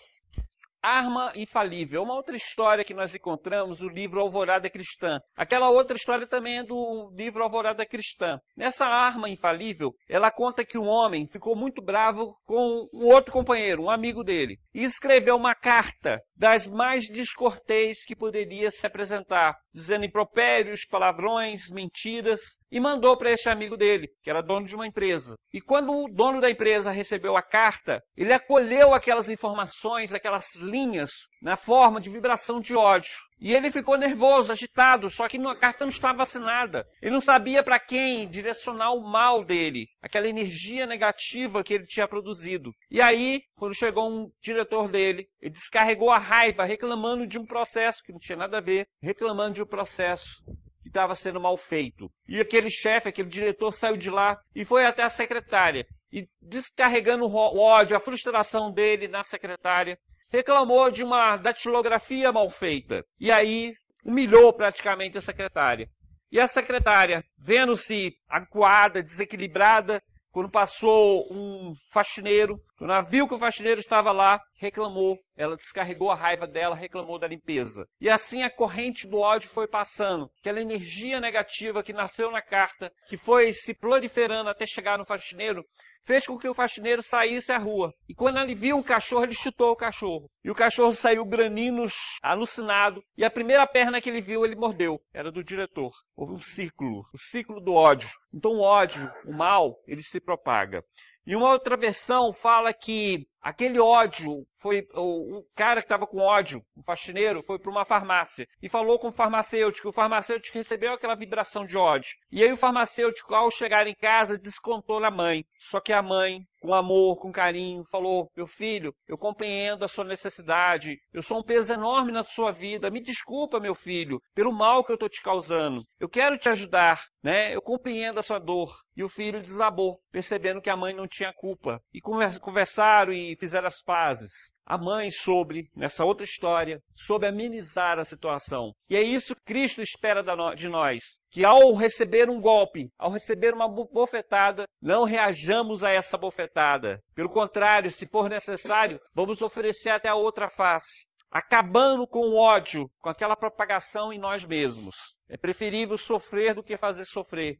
[0.82, 2.02] Arma Infalível.
[2.02, 5.20] Uma outra história que nós encontramos no livro Alvorada Cristã.
[5.36, 8.40] Aquela outra história também é do livro Alvorada Cristã.
[8.58, 13.84] Nessa Arma Infalível, ela conta que um homem ficou muito bravo com um outro companheiro,
[13.84, 20.06] um amigo dele, e escreveu uma carta das mais descortês que poderia se apresentar, dizendo
[20.06, 22.42] impropérios, palavrões, mentiras,
[22.72, 25.36] e mandou para este amigo dele, que era dono de uma empresa.
[25.54, 31.12] E quando o dono da empresa recebeu a carta, ele acolheu aquelas informações, aquelas linhas,
[31.42, 33.12] na forma de vibração de ódio.
[33.40, 36.86] E ele ficou nervoso, agitado, só que a carta não estava assinada.
[37.02, 42.08] Ele não sabia para quem direcionar o mal dele, aquela energia negativa que ele tinha
[42.08, 42.72] produzido.
[42.90, 48.04] E aí, quando chegou um diretor dele, ele descarregou a raiva, reclamando de um processo
[48.04, 50.44] que não tinha nada a ver, reclamando de um processo
[50.82, 52.12] que estava sendo mal feito.
[52.28, 55.86] E aquele chefe, aquele diretor saiu de lá e foi até a secretária.
[56.12, 59.98] E descarregando o ódio, a frustração dele na secretária,
[60.32, 63.04] reclamou de uma datilografia mal feita.
[63.20, 63.74] E aí
[64.06, 65.88] humilhou praticamente a secretária.
[66.32, 73.82] E a secretária, vendo-se acuada, desequilibrada, quando passou um faxineiro, quando viu que o faxineiro
[73.82, 75.18] estava lá, reclamou.
[75.36, 77.86] Ela descarregou a raiva dela, reclamou da limpeza.
[78.00, 80.32] E assim a corrente do ódio foi passando.
[80.40, 85.66] Aquela energia negativa que nasceu na carta, que foi se proliferando até chegar no faxineiro,
[86.06, 87.94] fez com que o faxineiro saísse à rua.
[88.08, 90.30] E quando ele viu um cachorro, ele chutou o cachorro.
[90.44, 91.84] E o cachorro saiu granindo,
[92.22, 93.04] alucinado.
[93.18, 95.00] E a primeira perna que ele viu, ele mordeu.
[95.14, 95.92] Era do diretor.
[96.16, 98.10] Houve um ciclo, o ciclo do ódio.
[98.34, 100.84] Então o ódio, o mal, ele se propaga.
[101.26, 106.64] E uma outra versão fala que aquele ódio foi o, cara que estava com ódio,
[106.76, 109.90] o faxineiro, foi para uma farmácia e falou com o farmacêutico.
[109.90, 112.12] O farmacêutico recebeu aquela vibração de ódio.
[112.32, 115.44] E aí o farmacêutico, ao chegar em casa, descontou na mãe.
[115.58, 120.04] Só que a mãe, com amor, com carinho, falou: Meu filho, eu compreendo a sua
[120.04, 121.00] necessidade.
[121.12, 122.92] Eu sou um peso enorme na sua vida.
[122.92, 125.84] Me desculpa, meu filho, pelo mal que eu estou te causando.
[126.00, 127.56] Eu quero te ajudar, né?
[127.56, 128.72] Eu compreendo a sua dor.
[128.96, 131.82] E o filho desabou, percebendo que a mãe não tinha culpa.
[131.92, 134.32] E conversaram e fizeram as pazes.
[134.66, 138.72] A mãe soube, nessa outra história, soube amenizar a situação.
[138.90, 140.24] E é isso que Cristo espera
[140.56, 141.02] de nós.
[141.30, 147.00] Que ao receber um golpe, ao receber uma bofetada, não reajamos a essa bofetada.
[147.14, 152.92] Pelo contrário, se for necessário, vamos oferecer até a outra face acabando com o ódio,
[153.00, 154.96] com aquela propagação em nós mesmos.
[155.30, 157.58] É preferível sofrer do que fazer sofrer.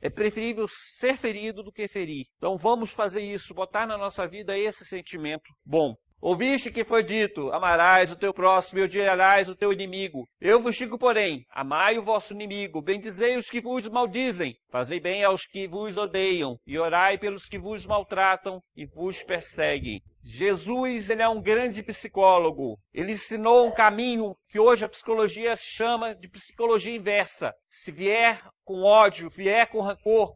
[0.00, 2.26] É preferível ser ferido do que ferir.
[2.36, 5.94] Então vamos fazer isso, botar na nossa vida esse sentimento bom.
[6.20, 10.28] Ouviste que foi dito: Amarás o teu próximo e odiarás o teu inimigo.
[10.40, 15.24] Eu vos digo, porém, amai o vosso inimigo, bendizei os que vos maldizem, fazei bem
[15.24, 20.00] aos que vos odeiam, e orai pelos que vos maltratam e vos perseguem.
[20.24, 22.78] Jesus ele é um grande psicólogo.
[22.94, 27.52] Ele ensinou um caminho que hoje a psicologia chama de psicologia inversa.
[27.66, 30.34] Se vier com ódio, vier com rancor,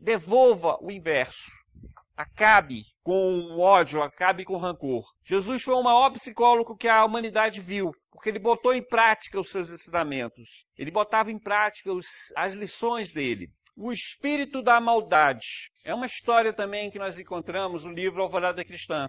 [0.00, 1.50] devolva o inverso
[2.20, 5.04] acabe com o ódio, acabe com o rancor.
[5.24, 9.48] Jesus foi o maior psicólogo que a humanidade viu, porque ele botou em prática os
[9.48, 10.66] seus ensinamentos.
[10.76, 13.48] Ele botava em prática os, as lições dele.
[13.76, 15.70] O espírito da maldade.
[15.84, 19.08] É uma história também que nós encontramos no livro Alvorada Cristã.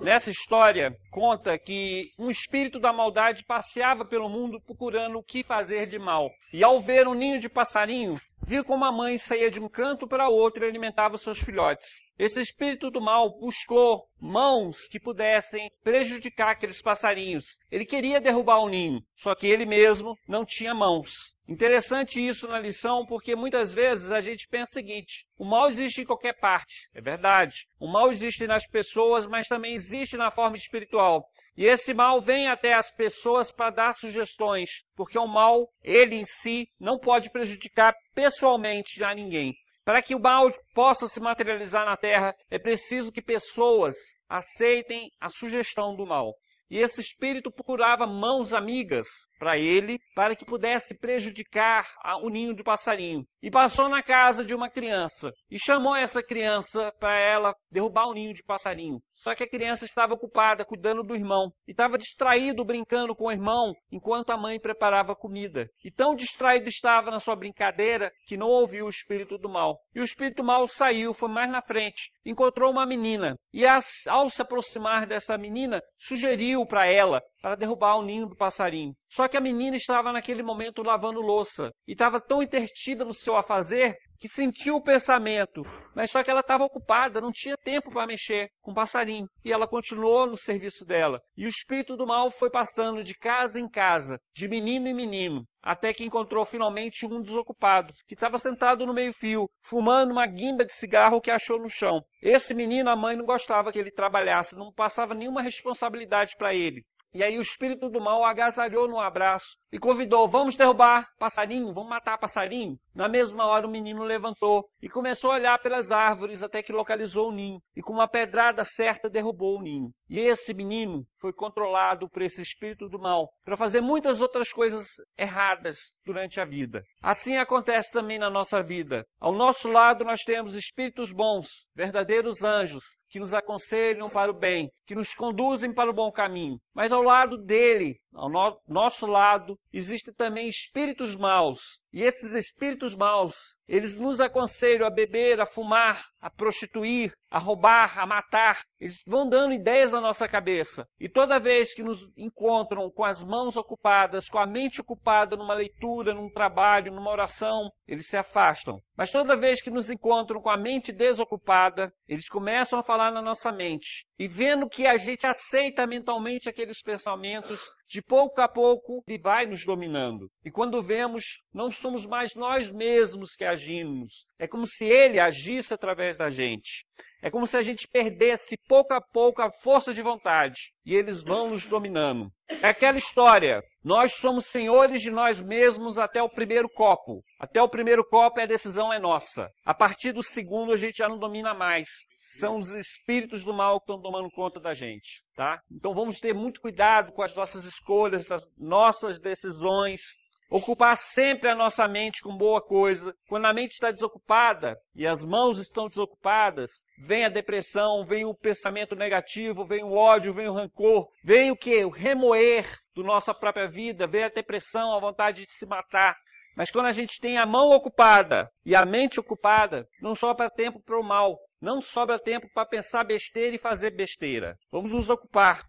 [0.00, 5.86] Nessa história, conta que um espírito da maldade passeava pelo mundo procurando o que fazer
[5.86, 6.30] de mal.
[6.52, 8.14] E ao ver um ninho de passarinho,
[8.46, 11.88] viu como a mãe saía de um canto para outro e alimentava seus filhotes.
[12.16, 17.58] Esse espírito do mal buscou mãos que pudessem prejudicar aqueles passarinhos.
[17.70, 21.33] Ele queria derrubar o ninho, só que ele mesmo não tinha mãos.
[21.46, 26.00] Interessante isso na lição, porque muitas vezes a gente pensa o seguinte: o mal existe
[26.00, 27.66] em qualquer parte, é verdade.
[27.78, 31.28] O mal existe nas pessoas, mas também existe na forma espiritual.
[31.56, 36.24] E esse mal vem até as pessoas para dar sugestões, porque o mal, ele em
[36.24, 39.54] si, não pode prejudicar pessoalmente a ninguém.
[39.84, 43.94] Para que o mal possa se materializar na terra, é preciso que pessoas
[44.26, 46.34] aceitem a sugestão do mal.
[46.74, 49.06] E esse espírito procurava mãos amigas
[49.38, 51.86] para ele, para que pudesse prejudicar
[52.20, 53.24] o ninho do passarinho.
[53.44, 58.14] E passou na casa de uma criança e chamou essa criança para ela derrubar o
[58.14, 59.02] ninho de passarinho.
[59.12, 63.30] Só que a criança estava ocupada cuidando do irmão e estava distraído brincando com o
[63.30, 65.68] irmão enquanto a mãe preparava comida.
[65.84, 69.78] E tão distraído estava na sua brincadeira que não ouviu o espírito do mal.
[69.94, 73.62] E o espírito mal saiu, foi mais na frente, encontrou uma menina e
[74.08, 78.94] ao se aproximar dessa menina, sugeriu para ela para derrubar o ninho do passarinho.
[79.14, 83.36] Só que a menina estava naquele momento lavando louça e estava tão intertida no seu
[83.36, 85.62] afazer que sentiu o pensamento,
[85.94, 89.28] mas só que ela estava ocupada, não tinha tempo para mexer com o passarinho.
[89.44, 91.20] E ela continuou no serviço dela.
[91.36, 95.44] E o espírito do mal foi passando de casa em casa, de menino em menino,
[95.62, 100.72] até que encontrou finalmente um desocupado, que estava sentado no meio-fio, fumando uma guimba de
[100.72, 102.00] cigarro que achou no chão.
[102.20, 106.82] Esse menino, a mãe não gostava que ele trabalhasse, não passava nenhuma responsabilidade para ele.
[107.14, 111.88] E aí o espírito do mal agasalhou no abraço e convidou: Vamos derrubar passarinho, vamos
[111.88, 112.76] matar passarinho.
[112.92, 117.28] Na mesma hora o menino levantou e começou a olhar pelas árvores até que localizou
[117.28, 119.92] o ninho e com uma pedrada certa derrubou o ninho.
[120.10, 124.84] E esse menino foi controlado por esse espírito do mal para fazer muitas outras coisas
[125.16, 126.82] erradas durante a vida.
[127.02, 129.06] Assim acontece também na nossa vida.
[129.18, 134.68] Ao nosso lado nós temos espíritos bons, verdadeiros anjos, que nos aconselham para o bem,
[134.86, 136.58] que nos conduzem para o bom caminho.
[136.74, 141.80] Mas ao lado dele, ao no nosso lado, existem também espíritos maus.
[141.94, 147.96] E esses espíritos maus, eles nos aconselham a beber, a fumar, a prostituir, a roubar,
[148.00, 148.64] a matar.
[148.80, 150.88] Eles vão dando ideias na nossa cabeça.
[150.98, 155.54] E toda vez que nos encontram com as mãos ocupadas, com a mente ocupada numa
[155.54, 158.80] leitura, num trabalho, numa oração, eles se afastam.
[158.96, 163.22] Mas toda vez que nos encontram com a mente desocupada, eles começam a falar na
[163.22, 164.04] nossa mente.
[164.18, 169.46] E vendo que a gente aceita mentalmente aqueles pensamentos, de pouco a pouco ele vai
[169.46, 170.30] nos dominando.
[170.44, 174.26] E quando vemos, não somos mais nós mesmos que agimos.
[174.38, 176.84] É como se ele agisse através da gente.
[177.24, 181.22] É como se a gente perdesse pouco a pouco a força de vontade e eles
[181.22, 182.30] vão nos dominando.
[182.62, 183.62] É aquela história.
[183.82, 187.24] Nós somos senhores de nós mesmos até o primeiro copo.
[187.40, 189.48] Até o primeiro copo a decisão é nossa.
[189.64, 191.88] A partir do segundo a gente já não domina mais.
[192.14, 195.62] São os espíritos do mal que estão tomando conta da gente, tá?
[195.72, 200.02] Então vamos ter muito cuidado com as nossas escolhas, as nossas decisões,
[200.50, 203.14] Ocupar sempre a nossa mente com boa coisa.
[203.28, 208.34] Quando a mente está desocupada e as mãos estão desocupadas, vem a depressão, vem o
[208.34, 211.84] pensamento negativo, vem o ódio, vem o rancor, vem o que?
[211.84, 216.16] O remoer da nossa própria vida, vem a depressão, a vontade de se matar.
[216.56, 220.80] Mas quando a gente tem a mão ocupada e a mente ocupada, não sobra tempo
[220.80, 224.56] para o mal, não sobra tempo para pensar besteira e fazer besteira.
[224.70, 225.66] Vamos nos ocupar.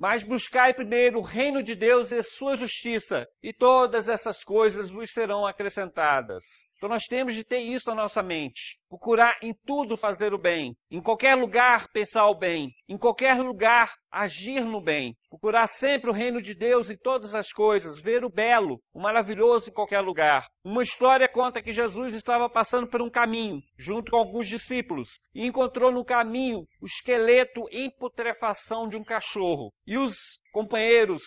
[0.00, 5.10] Mas buscai primeiro o reino de Deus e sua justiça, e todas essas coisas vos
[5.10, 6.69] serão acrescentadas.
[6.80, 8.78] Então nós temos de ter isso na nossa mente.
[8.88, 10.74] Procurar em tudo fazer o bem.
[10.90, 12.70] Em qualquer lugar pensar o bem.
[12.88, 15.14] Em qualquer lugar agir no bem.
[15.28, 18.00] Procurar sempre o reino de Deus em todas as coisas.
[18.02, 20.46] Ver o belo, o maravilhoso em qualquer lugar.
[20.64, 25.46] Uma história conta que Jesus estava passando por um caminho, junto com alguns discípulos, e
[25.46, 29.70] encontrou no caminho o esqueleto em putrefação de um cachorro.
[29.86, 30.14] E os
[30.50, 31.20] companheiros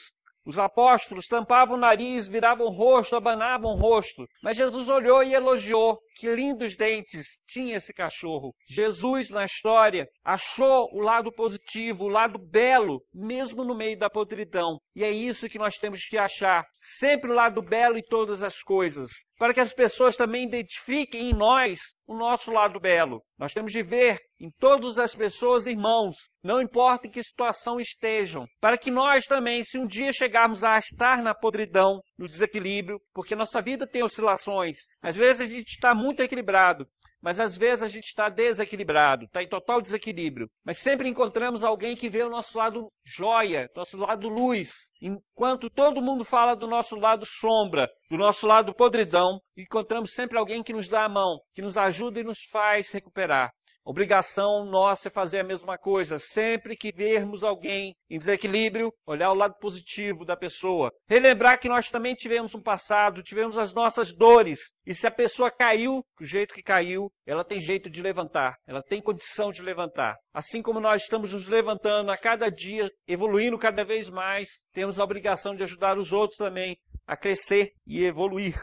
[0.45, 4.27] os apóstolos tampavam o nariz, viravam o rosto, abanavam o rosto.
[4.41, 5.99] Mas Jesus olhou e elogiou.
[6.15, 8.53] Que lindos dentes tinha esse cachorro.
[8.67, 14.79] Jesus, na história, achou o lado positivo, o lado belo, mesmo no meio da podridão.
[14.95, 16.63] E é isso que nós temos que achar.
[16.79, 19.09] Sempre o lado belo em todas as coisas.
[19.37, 23.21] Para que as pessoas também identifiquem em nós o nosso lado belo.
[23.37, 28.45] Nós temos de ver em todas as pessoas irmãos, não importa em que situação estejam,
[28.59, 33.35] para que nós também, se um dia chegarmos a estar na podridão, no desequilíbrio, porque
[33.35, 36.87] nossa vida tem oscilações, às vezes a gente está muito equilibrado,
[37.23, 40.49] mas às vezes a gente está desequilibrado, está em total desequilíbrio.
[40.65, 44.73] Mas sempre encontramos alguém que vê o nosso lado joia, nosso lado luz.
[45.01, 50.61] Enquanto todo mundo fala do nosso lado sombra, do nosso lado podridão, encontramos sempre alguém
[50.61, 53.53] que nos dá a mão, que nos ajuda e nos faz recuperar.
[53.85, 56.17] Obrigação nossa é fazer a mesma coisa.
[56.17, 60.89] Sempre que vermos alguém em desequilíbrio, olhar o lado positivo da pessoa.
[61.07, 64.59] Relembrar que nós também tivemos um passado, tivemos as nossas dores.
[64.85, 68.55] E se a pessoa caiu do jeito que caiu, ela tem jeito de levantar.
[68.65, 70.15] Ela tem condição de levantar.
[70.33, 75.03] Assim como nós estamos nos levantando a cada dia, evoluindo cada vez mais, temos a
[75.03, 78.55] obrigação de ajudar os outros também a crescer e evoluir.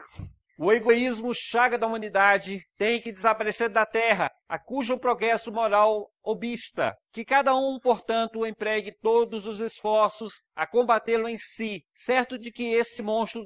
[0.63, 6.93] O egoísmo, chaga da humanidade, tem que desaparecer da terra, a cujo progresso moral obsta.
[7.13, 12.73] Que cada um, portanto, empregue todos os esforços a combatê-lo em si, certo de que
[12.73, 13.45] esse monstro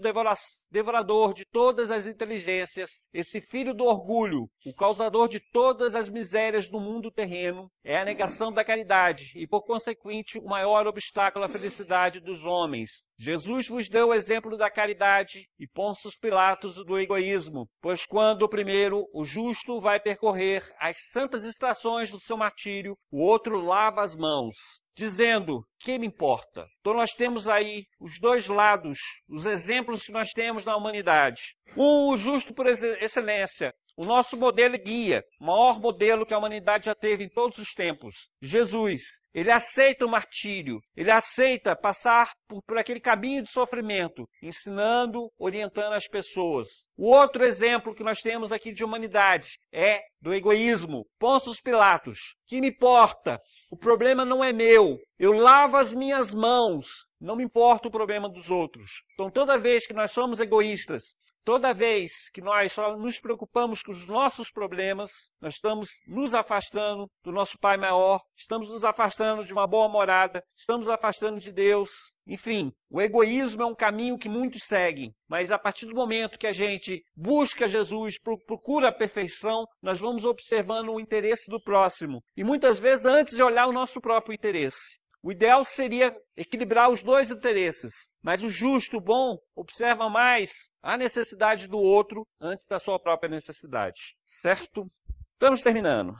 [0.71, 6.69] devorador de todas as inteligências, esse filho do orgulho, o causador de todas as misérias
[6.69, 11.49] do mundo terreno, é a negação da caridade e, por consequente, o maior obstáculo à
[11.49, 12.91] felicidade dos homens.
[13.19, 19.07] Jesus vos deu o exemplo da caridade e Pôncio Pilatos do egoísmo, pois quando primeiro,
[19.15, 20.63] o justo, vai percorrer
[20.95, 24.57] as santas estações do seu martírio, o outro lava as mãos,
[24.97, 26.67] dizendo: que me importa?
[26.79, 31.57] Então nós temos aí os dois lados, os exemplos que nós temos na humanidade.
[31.77, 36.95] Um, o justo por excelência, o nosso modelo guia, maior modelo que a humanidade já
[36.95, 39.03] teve em todos os tempos, Jesus.
[39.33, 45.93] Ele aceita o martírio, ele aceita passar por, por, aquele caminho de sofrimento, ensinando, orientando
[45.93, 46.69] as pessoas.
[46.97, 51.05] O outro exemplo que nós temos aqui de humanidade é do egoísmo.
[51.19, 53.41] Pôncio Pilatos, que me importa?
[53.71, 54.99] O problema não é meu.
[55.19, 56.87] Eu lavo as minhas mãos.
[57.21, 58.91] Não me importa o problema dos outros.
[59.15, 63.93] Então, toda vez que nós somos egoístas, Toda vez que nós só nos preocupamos com
[63.93, 69.53] os nossos problemas, nós estamos nos afastando do nosso Pai maior, estamos nos afastando de
[69.53, 71.91] uma boa morada, estamos nos afastando de Deus.
[72.27, 76.47] Enfim, o egoísmo é um caminho que muitos seguem, mas a partir do momento que
[76.47, 82.25] a gente busca Jesus, procura a perfeição, nós vamos observando o interesse do próximo.
[82.35, 84.99] E muitas vezes antes de olhar o nosso próprio interesse.
[85.25, 90.51] O ideal seria equilibrar os dois interesses, mas o justo, o bom, observa mais
[90.83, 94.19] a necessidade do outro antes da sua própria necessidade.
[94.23, 94.87] Certo?
[95.33, 96.15] Estamos terminando.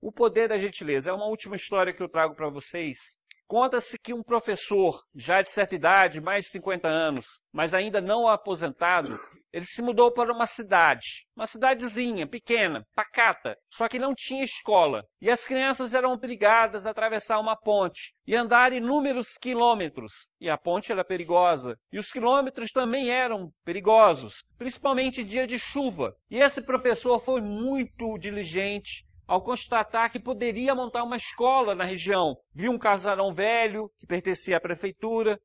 [0.00, 2.96] O poder da gentileza é uma última história que eu trago para vocês
[3.46, 8.26] Conta-se que um professor, já de certa idade, mais de 50 anos, mas ainda não
[8.26, 9.16] aposentado,
[9.56, 15.02] ele se mudou para uma cidade, uma cidadezinha, pequena, pacata, só que não tinha escola.
[15.18, 20.12] E as crianças eram obrigadas a atravessar uma ponte e andar inúmeros quilômetros.
[20.38, 21.74] E a ponte era perigosa.
[21.90, 26.14] E os quilômetros também eram perigosos, principalmente dia de chuva.
[26.30, 32.36] E esse professor foi muito diligente ao constatar que poderia montar uma escola na região.
[32.54, 35.40] Viu um casarão velho que pertencia à prefeitura,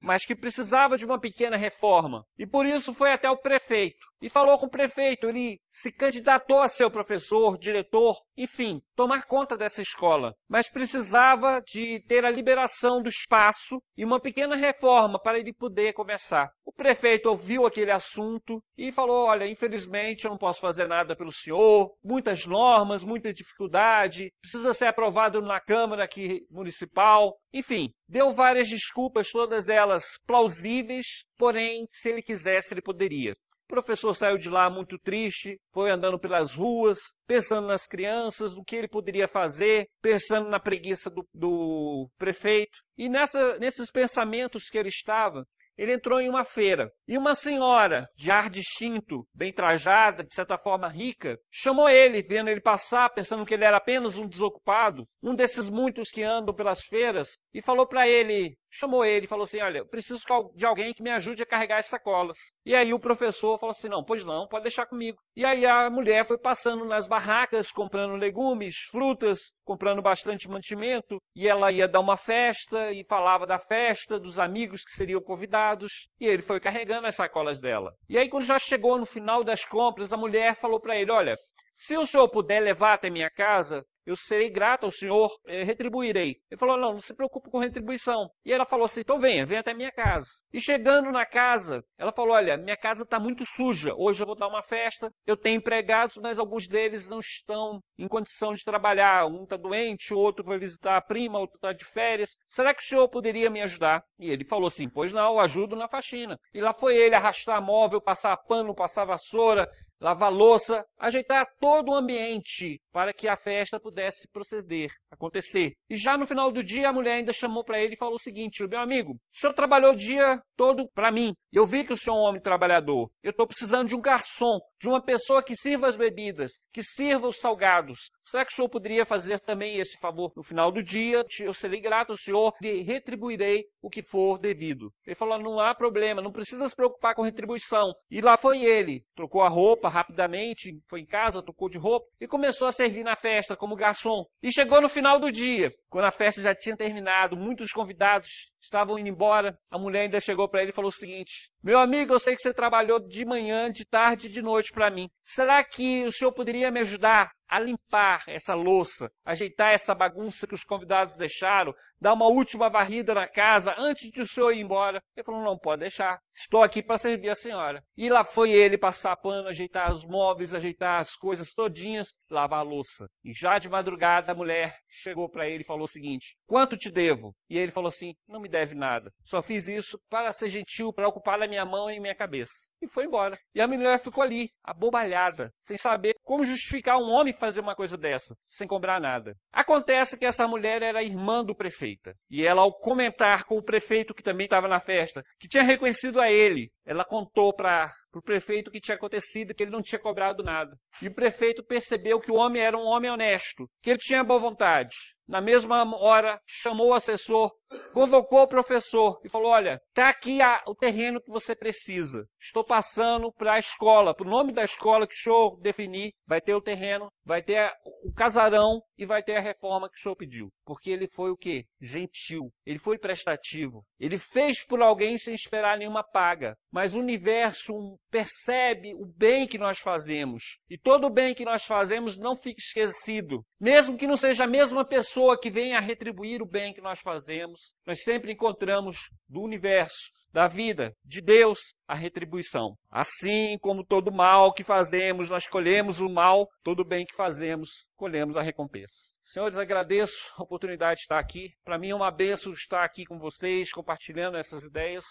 [0.00, 2.24] mas que precisava de uma pequena reforma.
[2.38, 5.28] E por isso foi até o prefeito e falou com o prefeito.
[5.28, 10.34] Ele se candidatou a ser o professor, diretor, enfim, tomar conta dessa escola.
[10.48, 15.92] Mas precisava de ter a liberação do espaço e uma pequena reforma para ele poder
[15.92, 16.50] começar.
[16.64, 21.32] O prefeito ouviu aquele assunto e falou: Olha, infelizmente eu não posso fazer nada pelo
[21.32, 27.36] senhor, muitas normas, muita dificuldade, precisa ser aprovado na Câmara aqui municipal.
[27.52, 33.34] Enfim, deu várias desculpas, todas elas plausíveis, porém, se ele quisesse, ele poderia.
[33.70, 38.64] O professor saiu de lá muito triste, foi andando pelas ruas, pensando nas crianças, o
[38.64, 42.76] que ele poderia fazer, pensando na preguiça do, do prefeito.
[42.98, 45.44] E nessa, nesses pensamentos que ele estava,
[45.78, 50.58] ele entrou em uma feira e uma senhora de ar distinto, bem trajada, de certa
[50.58, 55.32] forma rica, chamou ele, vendo ele passar, pensando que ele era apenas um desocupado, um
[55.32, 59.60] desses muitos que andam pelas feiras, e falou para ele: chamou ele e falou assim:
[59.60, 60.22] Olha, eu preciso
[60.54, 62.36] de alguém que me ajude a carregar as sacolas.
[62.64, 65.18] E aí o professor falou assim: Não, pois não, pode deixar comigo.
[65.36, 71.48] E aí a mulher foi passando nas barracas, comprando legumes, frutas, comprando bastante mantimento, e
[71.48, 76.26] ela ia dar uma festa e falava da festa, dos amigos que seriam convidados, e
[76.26, 77.92] ele foi carregando as sacolas dela.
[78.08, 81.34] E aí, quando já chegou no final das compras, a mulher falou para ele: Olha,
[81.74, 86.36] se o senhor puder levar até minha casa, eu serei grato ao senhor, eh, retribuirei.
[86.50, 88.28] Ele falou, não, não se preocupe com retribuição.
[88.44, 90.28] E ela falou assim, então venha, venha até minha casa.
[90.52, 94.36] E chegando na casa, ela falou, olha, minha casa está muito suja, hoje eu vou
[94.36, 99.26] dar uma festa, eu tenho empregados, mas alguns deles não estão em condição de trabalhar.
[99.26, 102.36] Um está doente, outro vai visitar a prima, outro está de férias.
[102.48, 104.02] Será que o senhor poderia me ajudar?
[104.18, 106.38] E ele falou assim, pois não, ajudo na faxina.
[106.52, 109.68] E lá foi ele arrastar móvel, passar pano, passar vassoura,
[110.00, 115.74] lavar louça, ajeitar todo o ambiente para que a festa pudesse proceder, acontecer.
[115.88, 118.20] E já no final do dia, a mulher ainda chamou para ele e falou o
[118.20, 121.34] seguinte: meu amigo, o senhor trabalhou o dia todo para mim.
[121.52, 123.10] Eu vi que o senhor é um homem trabalhador.
[123.22, 127.28] Eu estou precisando de um garçom, de uma pessoa que sirva as bebidas, que sirva
[127.28, 127.98] os salgados.
[128.22, 131.24] Será que o senhor poderia fazer também esse favor no final do dia?
[131.40, 134.92] Eu serei grato ao senhor e retribuirei o que for devido.
[135.06, 137.92] Ele falou: não há problema, não precisa se preocupar com retribuição.
[138.10, 142.26] E lá foi ele, trocou a roupa rapidamente, foi em casa, trocou de roupa e
[142.26, 144.24] começou a servir na festa como garçom.
[144.42, 148.98] E chegou no final do dia, quando a festa já tinha terminado, muitos convidados estavam
[148.98, 152.18] indo embora, a mulher ainda chegou para ele e falou o seguinte: Meu amigo, eu
[152.18, 155.08] sei que você trabalhou de manhã, de tarde e de noite para mim.
[155.22, 160.54] Será que o senhor poderia me ajudar a limpar essa louça, ajeitar essa bagunça que
[160.54, 165.02] os convidados deixaram, dar uma última varrida na casa antes de o senhor ir embora.
[165.14, 166.18] Ele falou: não pode deixar.
[166.34, 167.82] Estou aqui para servir a senhora.
[167.96, 172.62] E lá foi ele passar pano, ajeitar os móveis, ajeitar as coisas todinhas, lavar a
[172.62, 173.06] louça.
[173.22, 176.90] E já de madrugada a mulher chegou para ele e falou o seguinte: quanto te
[176.90, 177.34] devo?
[177.48, 179.12] E ele falou assim: não me deve nada.
[179.22, 182.52] Só fiz isso para ser gentil, para ocupar a minha mão e minha cabeça.
[182.80, 183.38] E foi embora.
[183.54, 187.96] E a mulher ficou ali, abobalhada, sem saber como justificar um homem fazer uma coisa
[187.96, 189.34] dessa, sem cobrar nada.
[189.52, 192.14] Acontece que essa mulher era irmã do prefeito prefeita.
[192.30, 196.20] E ela, ao comentar com o prefeito que também estava na festa, que tinha reconhecido
[196.20, 200.00] a ele, ela contou para o prefeito o que tinha acontecido, que ele não tinha
[200.00, 200.76] cobrado nada.
[201.00, 204.40] E o prefeito percebeu que o homem era um homem honesto, que ele tinha boa
[204.40, 204.96] vontade.
[205.30, 207.52] Na mesma hora, chamou o assessor,
[207.94, 212.26] convocou o professor e falou: Olha, está aqui a, o terreno que você precisa.
[212.40, 216.12] Estou passando para a escola, para o nome da escola que o senhor definir.
[216.26, 217.72] Vai ter o terreno, vai ter a,
[218.02, 220.48] o casarão e vai ter a reforma que o senhor pediu.
[220.64, 221.64] Porque ele foi o quê?
[221.80, 222.50] Gentil.
[222.66, 223.84] Ele foi prestativo.
[224.00, 226.56] Ele fez por alguém sem esperar nenhuma paga.
[226.72, 227.72] Mas o universo
[228.10, 230.42] percebe o bem que nós fazemos.
[230.68, 233.44] E todo o bem que nós fazemos não fica esquecido.
[233.60, 237.00] Mesmo que não seja a mesma pessoa que venha a retribuir o bem que nós
[237.00, 238.96] fazemos, nós sempre encontramos
[239.28, 239.98] do universo,
[240.32, 242.74] da vida, de Deus, a retribuição.
[242.90, 248.36] Assim como todo mal que fazemos, nós colhemos o mal, todo bem que fazemos, colhemos
[248.36, 249.10] a recompensa.
[249.22, 251.50] Senhores, agradeço a oportunidade de estar aqui.
[251.64, 255.04] Para mim é uma benção estar aqui com vocês, compartilhando essas ideias.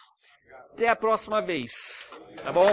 [0.74, 2.06] Até a próxima vez.
[2.44, 2.70] Tá bom?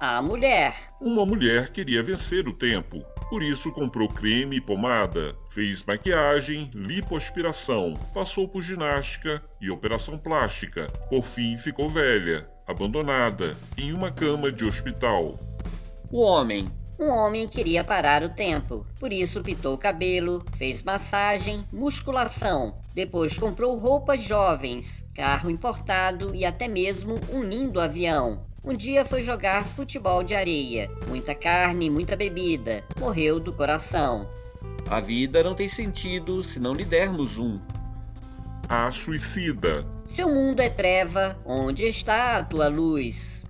[0.00, 0.74] A mulher.
[1.00, 3.04] Uma mulher queria vencer o tempo.
[3.28, 10.86] Por isso comprou creme e pomada, fez maquiagem, lipoaspiração, passou por ginástica e operação plástica.
[11.10, 15.38] Por fim, ficou velha, abandonada, em uma cama de hospital.
[16.10, 21.64] O homem um homem queria parar o tempo, por isso pintou o cabelo, fez massagem,
[21.72, 22.74] musculação.
[22.94, 28.46] Depois comprou roupas jovens, carro importado e até mesmo um lindo avião.
[28.64, 32.82] Um dia foi jogar futebol de areia, muita carne, muita bebida.
[32.98, 34.28] Morreu do coração.
[34.90, 37.60] A vida não tem sentido se não lhe dermos um.
[38.68, 39.86] A suicida.
[40.04, 43.45] Seu mundo é treva, onde está a tua luz?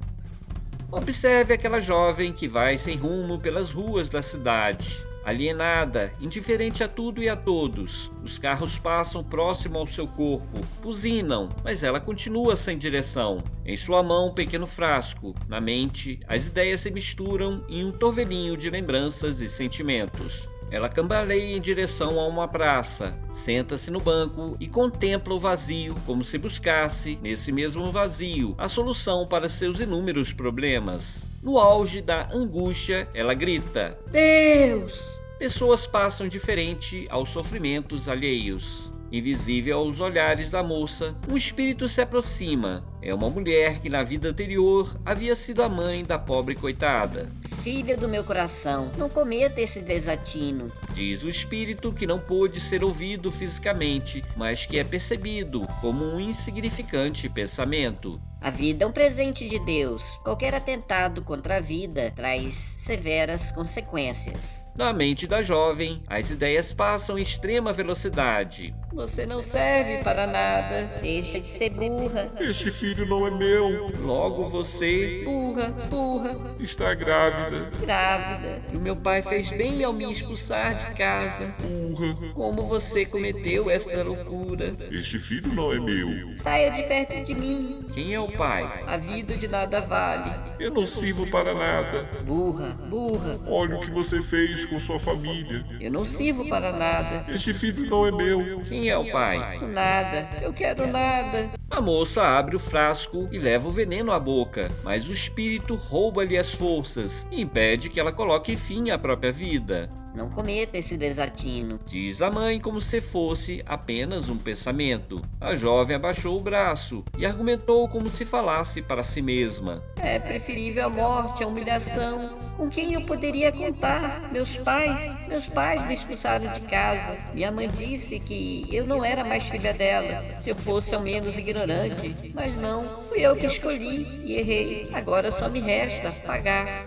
[0.91, 5.05] Observe aquela jovem que vai sem rumo pelas ruas da cidade.
[5.25, 11.49] Alienada, indiferente a tudo e a todos, os carros passam próximo ao seu corpo, buzinam,
[11.65, 13.43] mas ela continua sem direção.
[13.65, 15.35] Em sua mão, um pequeno frasco.
[15.49, 20.49] Na mente, as ideias se misturam em um torvelinho de lembranças e sentimentos.
[20.71, 26.25] Ela cambaleia em direção a uma praça, senta-se no banco e contempla o vazio, como
[26.25, 31.29] se buscasse, nesse mesmo vazio, a solução para seus inúmeros problemas.
[31.43, 35.21] No auge da angústia, ela grita: Deus!
[35.39, 38.91] Pessoas passam diferente aos sofrimentos alheios.
[39.13, 42.83] Invisível aos olhares da moça, um espírito se aproxima.
[43.03, 47.31] É uma mulher que na vida anterior havia sido a mãe da pobre coitada.
[47.63, 50.73] Filha do meu coração, não cometa esse desatino.
[50.93, 56.19] Diz o espírito que não pôde ser ouvido fisicamente, mas que é percebido como um
[56.21, 58.21] insignificante pensamento.
[58.41, 60.21] A vida é um presente de Deus.
[60.23, 64.65] Qualquer atentado contra a vida traz severas consequências.
[64.77, 68.73] Na mente da jovem, as ideias passam em extrema velocidade.
[68.93, 71.01] Você não serve para nada.
[71.03, 72.31] Deixa de ser burra.
[72.39, 73.91] Este filho não é meu.
[74.03, 77.71] Logo você Burra, burra, Está grávida.
[77.81, 78.63] grávida.
[78.73, 81.47] E o meu pai fez bem ao me expulsar de casa.
[81.61, 82.17] Burra.
[82.35, 84.75] Como você cometeu essa loucura?
[84.91, 86.37] Este filho não é meu.
[86.37, 87.85] Saia de perto de mim.
[87.93, 88.85] Quem é o pai?
[88.87, 90.33] A vida de nada vale.
[90.59, 92.09] Eu não sirvo para nada.
[92.25, 93.39] Burra, burra.
[93.47, 95.65] Olha o que você fez com sua família.
[95.81, 97.25] Eu não sirvo para nada.
[97.29, 98.61] Este filho não é meu.
[98.69, 99.59] Quem é o pai?
[99.67, 100.29] Nada.
[100.41, 101.51] Eu quero nada.
[101.69, 106.39] A moça abre o frasco e leva o veneno à boca, mas o espírito rouba-lhe
[106.39, 109.91] as forças e impede que ela coloque fim à própria vida.
[110.17, 111.79] Não cometa esse desatino.
[111.85, 115.23] Diz a mãe como se fosse apenas um pensamento.
[115.39, 119.85] A jovem abaixou o braço e argumentou como se falasse para si mesma.
[119.97, 122.47] É preferível a morte, a humilhação.
[122.57, 124.33] Com quem eu poderia contar?
[124.33, 125.29] Meus pais?
[125.29, 127.19] Meus pais me expulsaram de casa.
[127.35, 131.37] Minha mãe disse que eu não era mais filha dela, se eu fosse ao menos
[131.37, 132.33] ignorante.
[132.35, 134.89] Mas não, fui eu que escolhi e errei.
[134.95, 136.87] Agora só me resta pagar.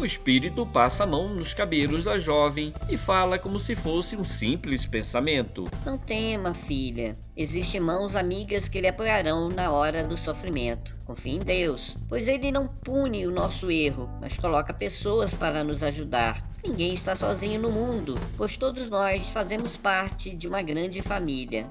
[0.00, 4.24] O espírito passa a mão nos cabelos da jovem e fala como se fosse um
[4.24, 5.68] simples pensamento.
[5.84, 7.18] Não tema, filha.
[7.36, 10.96] Existem mãos amigas que lhe apoiarão na hora do sofrimento.
[11.04, 15.82] Confie em Deus, pois Ele não pune o nosso erro, mas coloca pessoas para nos
[15.82, 16.42] ajudar.
[16.64, 21.70] Ninguém está sozinho no mundo, pois todos nós fazemos parte de uma grande família.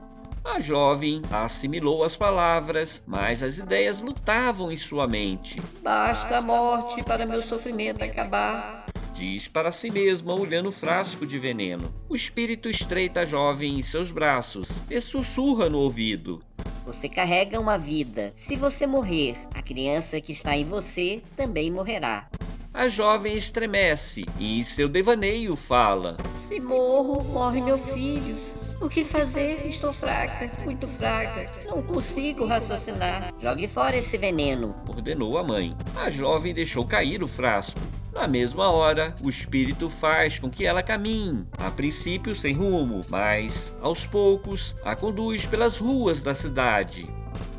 [0.52, 5.62] A jovem assimilou as palavras, mas as ideias lutavam em sua mente.
[5.84, 8.88] Basta a morte para meu sofrimento acabar.
[9.14, 11.94] Diz para si mesma, olhando o frasco de veneno.
[12.10, 16.42] O espírito estreita a jovem em seus braços e sussurra no ouvido.
[16.84, 18.32] Você carrega uma vida.
[18.34, 22.28] Se você morrer, a criança que está em você também morrerá.
[22.74, 26.18] A jovem estremece e em seu devaneio fala.
[26.40, 28.36] Se morro, morre meu filho.
[28.82, 29.68] O que fazer?
[29.68, 31.48] Estou fraca, muito fraca.
[31.68, 33.34] Não consigo raciocinar.
[33.38, 34.74] Jogue fora esse veneno.
[34.88, 35.76] Ordenou a mãe.
[35.98, 37.80] A jovem deixou cair o frasco.
[38.14, 43.76] Na mesma hora, o espírito faz com que ela caminhe, a princípio sem rumo, mas,
[43.82, 47.08] aos poucos, a conduz pelas ruas da cidade.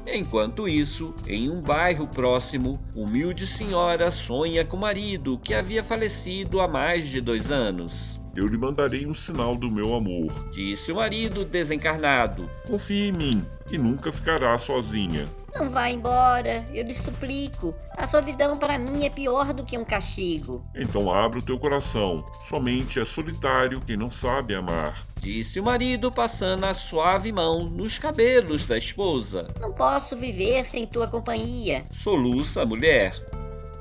[0.07, 6.61] Enquanto isso, em um bairro próximo, humilde senhora sonha com o marido que havia falecido
[6.61, 8.20] há mais de dois anos.
[8.35, 10.33] Eu lhe mandarei um sinal do meu amor.
[10.51, 12.49] Disse o marido desencarnado.
[12.67, 15.29] Confie em mim e nunca ficará sozinha.
[15.55, 17.75] Não vá embora, eu lhe suplico.
[17.97, 20.65] A solidão para mim é pior do que um castigo.
[20.75, 22.25] Então abra o teu coração.
[22.49, 25.05] Somente é solitário quem não sabe amar.
[25.19, 29.53] Disse o marido, passando a suave mão nos cabelos da esposa.
[29.61, 31.85] Não posso viver sem tua companhia.
[31.91, 33.13] Soluça a mulher.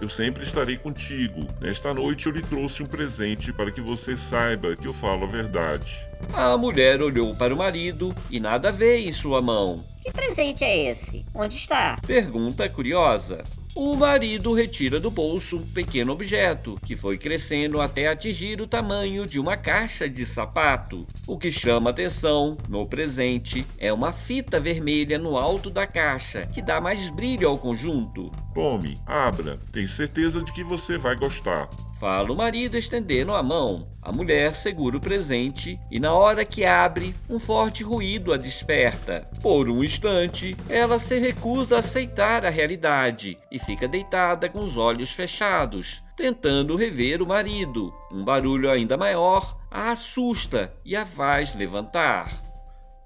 [0.02, 1.45] Eu sempre estarei contigo.
[1.60, 5.28] Nesta noite eu lhe trouxe um presente para que você saiba que eu falo a
[5.28, 6.08] verdade.
[6.34, 9.84] A mulher olhou para o marido e nada vê em sua mão.
[10.02, 11.26] Que presente é esse?
[11.36, 11.97] Onde está?
[12.08, 13.43] Pergunta curiosa.
[13.82, 19.25] O marido retira do bolso um pequeno objeto que foi crescendo até atingir o tamanho
[19.25, 21.07] de uma caixa de sapato.
[21.25, 26.61] O que chama atenção no presente é uma fita vermelha no alto da caixa que
[26.61, 28.30] dá mais brilho ao conjunto.
[28.53, 29.57] Tome, abra.
[29.71, 31.69] Tenho certeza de que você vai gostar.
[32.00, 33.89] Fala o marido estendendo a mão.
[34.02, 39.30] A mulher segura o presente e, na hora que abre, um forte ruído a desperta.
[39.41, 44.78] Por um instante, ela se recusa a aceitar a realidade e fica deitada com os
[44.78, 47.93] olhos fechados, tentando rever o marido.
[48.10, 52.49] Um barulho ainda maior a assusta e a faz levantar.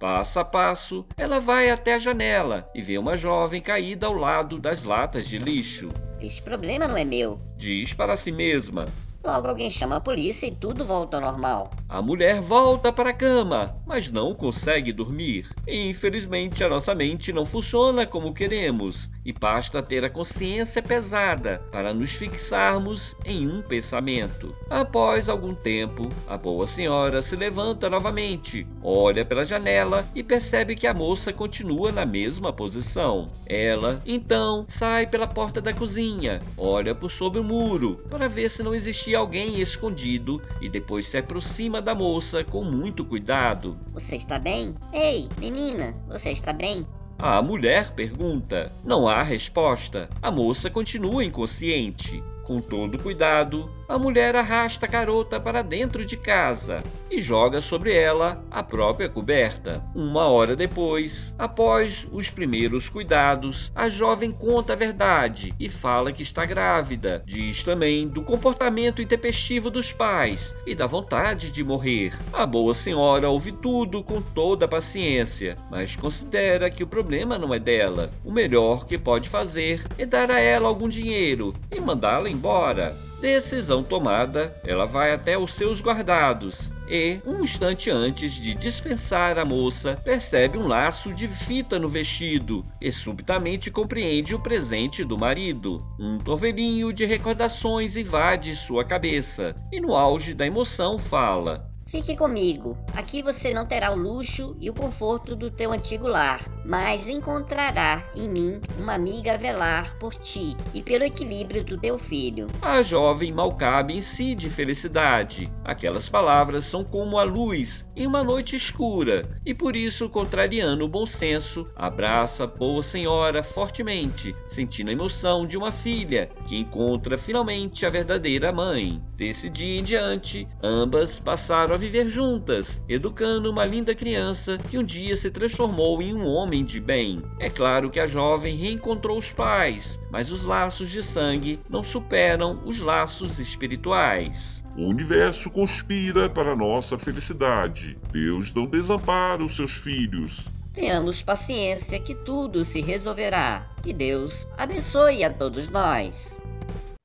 [0.04, 4.60] Passo a passo, ela vai até a janela e vê uma jovem caída ao lado
[4.60, 5.88] das latas de lixo.
[6.20, 7.40] Esse problema não é meu.
[7.56, 8.90] Diz para si mesma.
[9.24, 11.72] Logo alguém chama a polícia e tudo volta ao normal.
[11.88, 15.46] A mulher volta para a cama, mas não consegue dormir.
[15.66, 21.94] Infelizmente, a nossa mente não funciona como queremos e basta ter a consciência pesada para
[21.94, 24.54] nos fixarmos em um pensamento.
[24.70, 30.88] Após algum tempo, a boa senhora se levanta novamente, olha pela janela e percebe que
[30.88, 33.30] a moça continua na mesma posição.
[33.46, 38.64] Ela, então, sai pela porta da cozinha, olha por sobre o muro para ver se
[38.64, 43.78] não existia alguém escondido e depois se aproxima da moça com muito cuidado.
[43.94, 44.74] Você está bem?
[44.92, 46.86] Ei, menina, você está bem?
[47.20, 48.72] A mulher pergunta.
[48.84, 50.10] Não há resposta.
[50.22, 52.22] A moça continua inconsciente.
[52.44, 57.94] Com todo cuidado, a mulher arrasta a garota para dentro de casa e joga sobre
[57.94, 59.84] ela a própria coberta.
[59.94, 66.24] Uma hora depois, após os primeiros cuidados, a jovem conta a verdade e fala que
[66.24, 67.22] está grávida.
[67.26, 72.14] Diz também do comportamento intempestivo dos pais e da vontade de morrer.
[72.32, 77.54] A boa senhora ouve tudo com toda a paciência, mas considera que o problema não
[77.54, 78.12] é dela.
[78.24, 83.13] O melhor que pode fazer é dar a ela algum dinheiro e mandá-la embora.
[83.24, 89.46] Decisão tomada, ela vai até os seus guardados e, um instante antes de dispensar a
[89.46, 95.82] moça, percebe um laço de fita no vestido e subitamente compreende o presente do marido.
[95.98, 102.76] Um torvelinho de recordações invade sua cabeça e, no auge da emoção, fala: Fique comigo.
[102.92, 108.04] Aqui você não terá o luxo e o conforto do teu antigo lar, mas encontrará
[108.16, 112.52] em mim uma amiga a velar por ti e pelo equilíbrio do teu filho.
[112.64, 115.52] A jovem mal cabe em si de felicidade.
[115.64, 120.90] Aquelas palavras são como a luz em uma noite escura, e por isso, contrariando o
[120.90, 127.20] bom senso, abraça a boa senhora fortemente, sentindo a emoção de uma filha que encontra
[127.20, 129.00] finalmente a verdadeira mãe.
[129.16, 134.84] Desse dia em diante, ambas passaram a viver juntas, educando uma linda criança que um
[134.84, 137.22] dia se transformou em um homem de bem.
[137.40, 142.62] É claro que a jovem reencontrou os pais, mas os laços de sangue não superam
[142.66, 144.64] os laços espirituais.
[144.78, 147.98] O universo conspira para nossa felicidade.
[148.14, 150.48] Deus não desampara os seus filhos.
[150.72, 153.70] Tenhamos paciência que tudo se resolverá.
[153.84, 156.40] Que Deus abençoe a todos nós.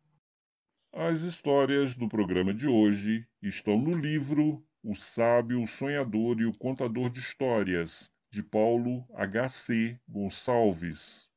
[0.94, 6.54] As histórias do programa de hoje estão no livro O Sábio, o Sonhador e o
[6.54, 9.98] Contador de Histórias, de Paulo H.C.
[10.06, 11.30] Gonçalves.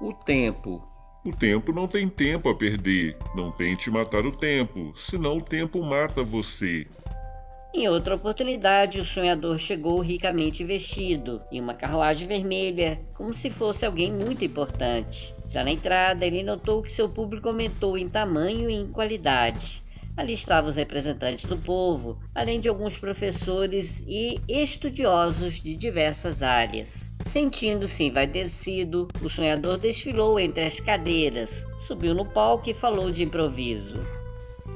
[0.00, 0.88] O tempo.
[1.24, 3.18] O tempo não tem tempo a perder.
[3.34, 6.86] Não tente matar o tempo, senão o tempo mata você.
[7.74, 13.86] Em outra oportunidade, o sonhador chegou ricamente vestido, em uma carruagem vermelha, como se fosse
[13.86, 15.34] alguém muito importante.
[15.46, 19.82] Já na entrada, ele notou que seu público aumentou em tamanho e em qualidade.
[20.14, 27.14] Ali estavam os representantes do povo, além de alguns professores e estudiosos de diversas áreas.
[27.24, 34.21] Sentindo-se envaidecido, o sonhador desfilou entre as cadeiras, subiu no palco e falou de improviso.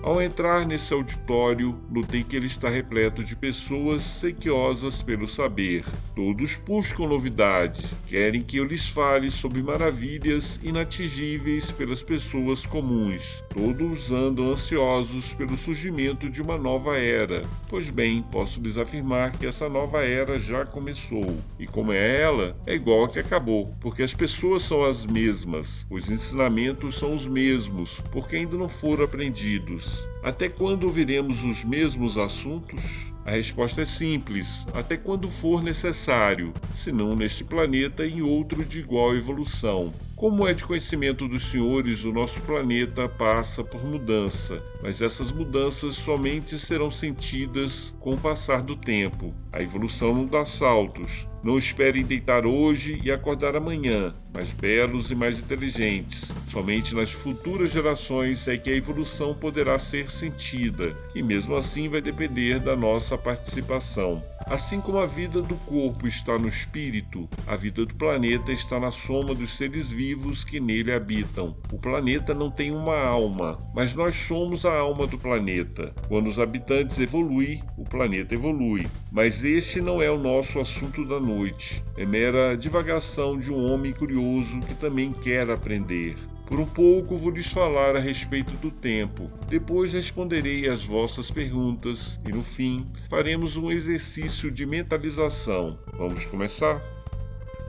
[0.07, 5.85] Ao entrar nesse auditório, notei que ele está repleto de pessoas sequiosas pelo saber.
[6.15, 13.43] Todos buscam novidade, querem que eu lhes fale sobre maravilhas inatingíveis pelas pessoas comuns.
[13.53, 17.45] Todos andam ansiosos pelo surgimento de uma nova era.
[17.69, 21.37] Pois bem, posso lhes afirmar que essa nova era já começou.
[21.59, 26.09] E como é ela, é igual que acabou, porque as pessoas são as mesmas, os
[26.09, 29.96] ensinamentos são os mesmos, porque ainda não foram aprendidos.
[30.23, 33.16] Até quando ouviremos os mesmos assuntos?
[33.27, 38.79] A resposta é simples: até quando for necessário, se não neste planeta em outro de
[38.79, 39.93] igual evolução.
[40.15, 45.97] Como é de conhecimento dos senhores, o nosso planeta passa por mudança, mas essas mudanças
[45.97, 49.35] somente serão sentidas com o passar do tempo.
[49.53, 51.27] A evolução não dá saltos.
[51.43, 56.35] Não esperem deitar hoje e acordar amanhã, mais belos e mais inteligentes.
[56.49, 62.01] Somente nas futuras gerações é que a evolução poderá ser sentida, e mesmo assim vai
[62.01, 64.23] depender da nossa participação.
[64.49, 68.93] Assim como a vida do corpo está no espírito, a vida do planeta está na
[68.93, 71.57] soma dos seres vivos que nele habitam.
[71.73, 75.93] O planeta não tem uma alma, mas nós somos a alma do planeta.
[76.07, 78.89] Quando os habitantes evoluem, o planeta evolui.
[79.11, 81.83] Mas este não é o nosso assunto da noite.
[81.97, 86.15] É mera divagação de um homem curioso que também quer aprender.
[86.47, 92.21] Por um pouco vou lhes falar a respeito do tempo, depois responderei às vossas perguntas
[92.25, 95.77] e no fim faremos um exercício de mentalização.
[95.99, 96.81] Vamos começar?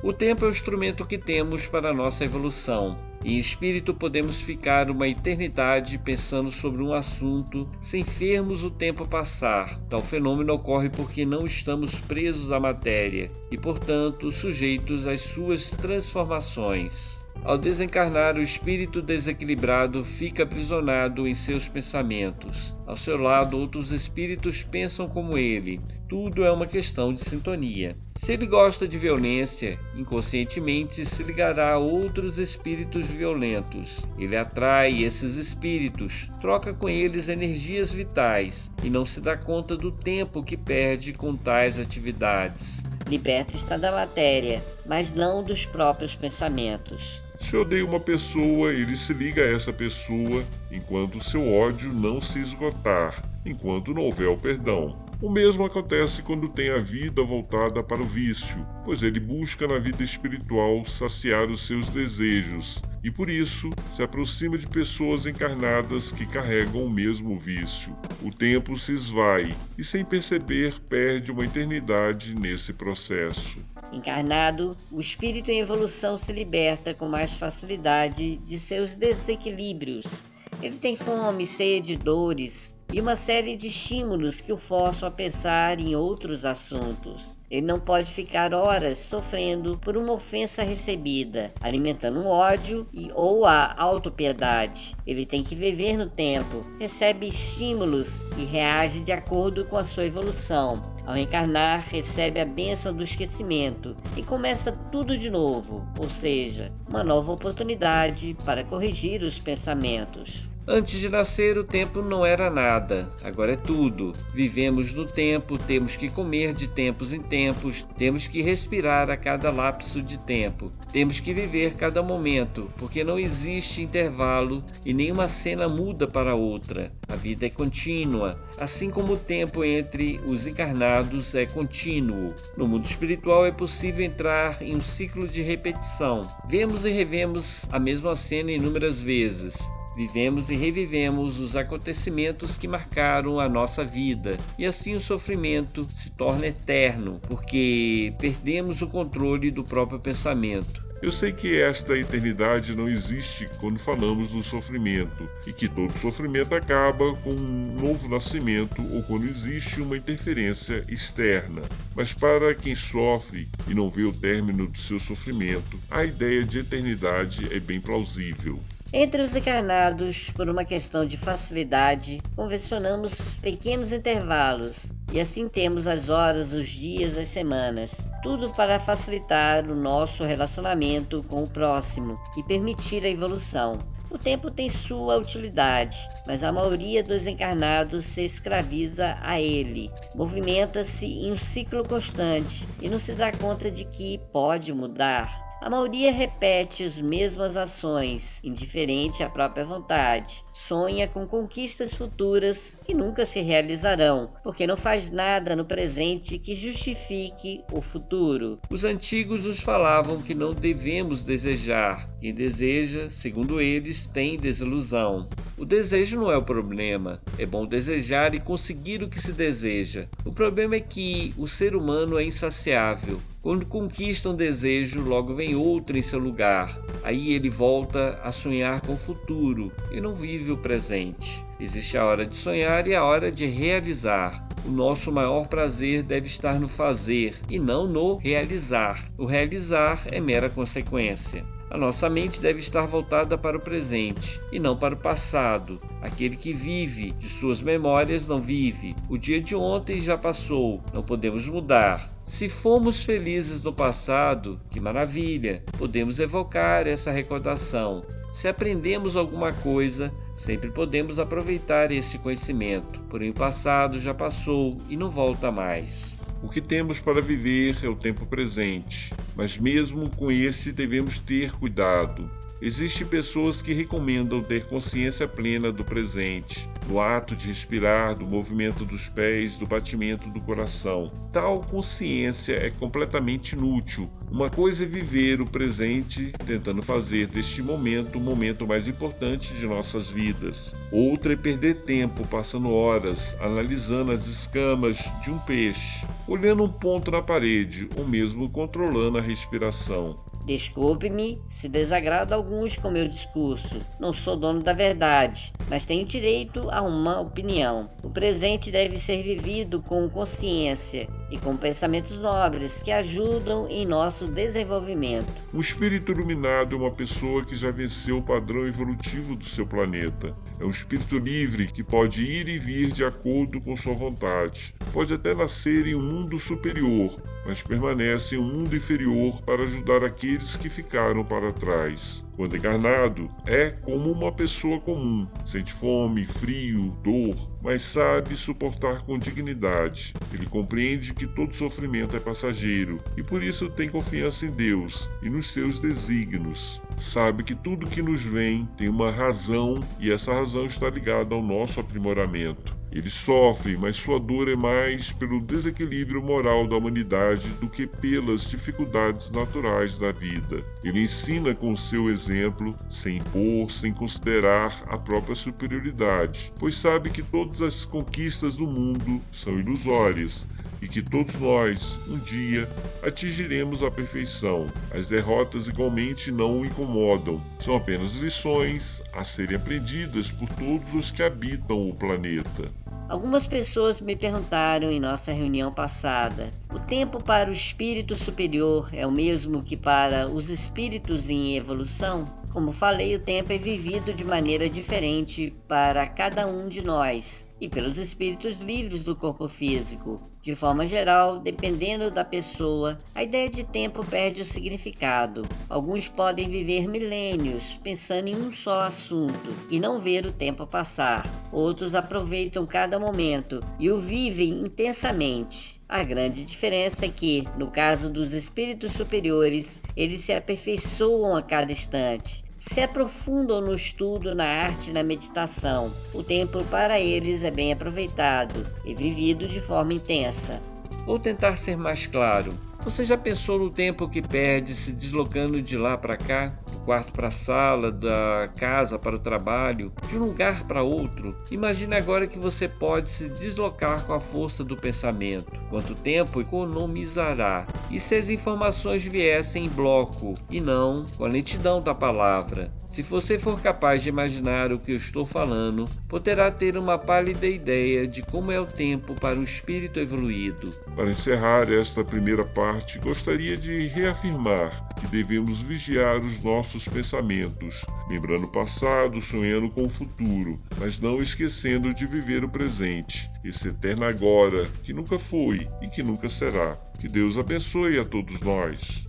[0.04, 3.00] O tempo é o instrumento que temos para a nossa evolução.
[3.26, 9.80] Em espírito, podemos ficar uma eternidade pensando sobre um assunto sem vermos o tempo passar.
[9.90, 17.26] Tal fenômeno ocorre porque não estamos presos à matéria e, portanto, sujeitos às suas transformações.
[17.44, 22.76] Ao desencarnar, o espírito desequilibrado fica aprisionado em seus pensamentos.
[22.86, 25.80] Ao seu lado, outros espíritos pensam como ele.
[26.10, 27.96] Tudo é uma questão de sintonia.
[28.16, 34.06] Se ele gosta de violência, inconscientemente se ligará a outros espíritos violentos.
[34.18, 39.92] Ele atrai esses espíritos, troca com eles energias vitais e não se dá conta do
[39.92, 42.84] tempo que perde com tais atividades.
[43.08, 47.24] Liberta está da matéria, mas não dos próprios pensamentos.
[47.40, 52.40] Se odeia uma pessoa, ele se liga a essa pessoa enquanto seu ódio não se
[52.40, 55.07] esgotar, enquanto não houver o perdão.
[55.20, 59.80] O mesmo acontece quando tem a vida voltada para o vício, pois ele busca na
[59.80, 66.24] vida espiritual saciar os seus desejos e por isso se aproxima de pessoas encarnadas que
[66.28, 67.98] carregam o mesmo vício.
[68.22, 73.58] O tempo se esvai e, sem perceber, perde uma eternidade nesse processo.
[73.92, 80.26] Encarnado, o espírito em evolução se liberta com mais facilidade de seus desequilíbrios.
[80.62, 85.80] Ele tem fome, sede, dores, e uma série de estímulos que o forçam a pensar
[85.80, 87.38] em outros assuntos.
[87.50, 93.46] Ele não pode ficar horas sofrendo por uma ofensa recebida, alimentando um ódio e ou
[93.46, 94.96] a autopiedade.
[95.06, 100.06] Ele tem que viver no tempo, recebe estímulos e reage de acordo com a sua
[100.06, 100.96] evolução.
[101.06, 107.04] Ao reencarnar, recebe a bênção do esquecimento e começa tudo de novo, ou seja, uma
[107.04, 110.50] nova oportunidade para corrigir os pensamentos.
[110.70, 114.12] Antes de nascer, o tempo não era nada, agora é tudo.
[114.34, 119.50] Vivemos no tempo, temos que comer de tempos em tempos, temos que respirar a cada
[119.50, 125.70] lapso de tempo, temos que viver cada momento, porque não existe intervalo e nenhuma cena
[125.70, 126.92] muda para outra.
[127.08, 132.36] A vida é contínua, assim como o tempo entre os encarnados é contínuo.
[132.58, 136.28] No mundo espiritual é possível entrar em um ciclo de repetição.
[136.50, 143.40] Vemos e revemos a mesma cena inúmeras vezes Vivemos e revivemos os acontecimentos que marcaram
[143.40, 149.64] a nossa vida, e assim o sofrimento se torna eterno, porque perdemos o controle do
[149.64, 150.86] próprio pensamento.
[151.02, 156.54] Eu sei que esta eternidade não existe quando falamos do sofrimento e que todo sofrimento
[156.54, 161.64] acaba com um novo nascimento ou quando existe uma interferência externa.
[161.96, 166.60] Mas para quem sofre e não vê o término do seu sofrimento, a ideia de
[166.60, 168.60] eternidade é bem plausível.
[168.94, 176.08] Entre os encarnados, por uma questão de facilidade, convencionamos pequenos intervalos e assim temos as
[176.08, 182.44] horas, os dias, as semanas, tudo para facilitar o nosso relacionamento com o próximo e
[182.44, 183.78] permitir a evolução.
[184.10, 191.06] O tempo tem sua utilidade, mas a maioria dos encarnados se escraviza a ele, movimenta-se
[191.06, 195.47] em um ciclo constante e não se dá conta de que pode mudar.
[195.60, 200.46] A maioria repete as mesmas ações, indiferente à própria vontade.
[200.54, 206.54] Sonha com conquistas futuras que nunca se realizarão, porque não faz nada no presente que
[206.54, 208.60] justifique o futuro.
[208.70, 212.08] Os antigos nos falavam que não devemos desejar.
[212.22, 215.28] Quem deseja, segundo eles, tem desilusão.
[215.58, 217.20] O desejo não é o problema.
[217.40, 220.08] É bom desejar e conseguir o que se deseja.
[220.24, 223.20] O problema é que o ser humano é insaciável.
[223.48, 226.78] Quando conquista um desejo, logo vem outro em seu lugar.
[227.02, 231.46] Aí ele volta a sonhar com o futuro e não vive o presente.
[231.58, 234.46] Existe a hora de sonhar e a hora de realizar.
[234.66, 239.10] O nosso maior prazer deve estar no fazer e não no realizar.
[239.18, 241.46] O realizar é mera consequência.
[241.72, 245.80] A nossa mente deve estar voltada para o presente e não para o passado.
[246.02, 248.94] Aquele que vive de suas memórias não vive.
[249.08, 252.17] O dia de ontem já passou, não podemos mudar.
[252.28, 255.64] Se fomos felizes no passado, que maravilha!
[255.78, 258.02] Podemos evocar essa recordação.
[258.34, 263.00] Se aprendemos alguma coisa, sempre podemos aproveitar esse conhecimento.
[263.04, 266.18] Porém, o passado já passou e não volta mais.
[266.44, 271.54] O que temos para viver é o tempo presente, mas mesmo com esse devemos ter
[271.54, 272.30] cuidado.
[272.60, 278.84] Existem pessoas que recomendam ter consciência plena do presente, do ato de respirar, do movimento
[278.84, 281.12] dos pés, do batimento do coração.
[281.32, 284.10] Tal consciência é completamente inútil.
[284.32, 289.68] Uma coisa é viver o presente, tentando fazer deste momento o momento mais importante de
[289.68, 290.76] nossas vidas.
[290.92, 297.12] Outra é perder tempo passando horas analisando as escamas de um peixe, olhando um ponto
[297.12, 300.18] na parede ou mesmo controlando a respiração.
[300.48, 303.82] Desculpe-me se desagrada alguns com meu discurso.
[304.00, 307.90] Não sou dono da verdade, mas tenho direito a uma opinião.
[308.02, 314.28] O presente deve ser vivido com consciência e com pensamentos nobres que ajudam em nosso
[314.28, 315.32] desenvolvimento.
[315.54, 320.36] Um espírito iluminado é uma pessoa que já venceu o padrão evolutivo do seu planeta.
[320.60, 324.74] É um espírito livre que pode ir e vir de acordo com sua vontade.
[324.94, 327.16] Pode até nascer em um mundo superior,
[327.46, 332.27] mas permanece em um mundo inferior para ajudar aqueles que ficaram para trás.
[332.38, 339.18] Quando encarnado, é como uma pessoa comum, sente fome, frio, dor, mas sabe suportar com
[339.18, 340.16] dignidade.
[340.32, 345.32] Ele compreende que todo sofrimento é passageiro e por isso tem confiança em Deus e
[345.32, 346.80] nos seus desígnios.
[346.98, 351.44] Sabe que tudo que nos vem tem uma razão e essa razão está ligada ao
[351.44, 352.76] nosso aprimoramento.
[352.92, 358.50] Ele sofre, mas sua dor é mais pelo desequilíbrio moral da humanidade do que pelas
[358.50, 360.64] dificuldades naturais da vida.
[360.84, 367.22] Ele ensina com seu exemplo, sem impor, sem considerar a própria superioridade, pois sabe que
[367.22, 370.48] todas as conquistas do mundo são ilusórias
[370.82, 372.70] e que todos nós, um dia,
[373.04, 374.68] atingiremos a perfeição.
[374.92, 381.12] As derrotas igualmente não o incomodam, são apenas lições a serem aprendidas por todos os
[381.12, 382.72] que habitam o planeta.
[383.10, 389.08] Algumas pessoas me perguntaram em nossa reunião passada: o tempo para o espírito superior é
[389.08, 392.30] o mesmo que para os espíritos em evolução?
[392.52, 397.70] Como falei, o tempo é vivido de maneira diferente para cada um de nós e
[397.70, 400.22] pelos espíritos livres do corpo físico.
[400.48, 405.46] De forma geral, dependendo da pessoa, a ideia de tempo perde o significado.
[405.68, 411.26] Alguns podem viver milênios pensando em um só assunto e não ver o tempo passar.
[411.52, 415.82] Outros aproveitam cada momento e o vivem intensamente.
[415.90, 421.74] A grande diferença é que, no caso dos espíritos superiores, eles se aperfeiçoam a cada
[421.74, 425.92] instante se aprofundam no estudo, na arte e na meditação.
[426.14, 430.62] O tempo para eles é bem aproveitado e vivido de forma intensa.
[431.06, 432.58] Vou tentar ser mais claro.
[432.82, 436.54] Você já pensou no tempo que perde se deslocando de lá para cá?
[436.88, 441.36] quarto para a sala, da casa para o trabalho, de um lugar para outro.
[441.52, 445.52] Imagine agora que você pode se deslocar com a força do pensamento.
[445.70, 447.68] Quanto tempo economizará?
[447.92, 452.72] E se as informações viessem em bloco e não com a lentidão da palavra?
[452.88, 457.46] Se você for capaz de imaginar o que eu estou falando, poderá ter uma pálida
[457.46, 460.72] ideia de como é o tempo para o espírito evoluído.
[460.96, 462.67] Para encerrar esta primeira parte,
[463.04, 469.90] gostaria de reafirmar que devemos vigiar os nossos pensamentos, lembrando o passado, sonhando com o
[469.90, 475.88] futuro, mas não esquecendo de viver o presente, esse eterno agora, que nunca foi e
[475.88, 476.76] que nunca será.
[477.00, 479.08] Que Deus abençoe a todos nós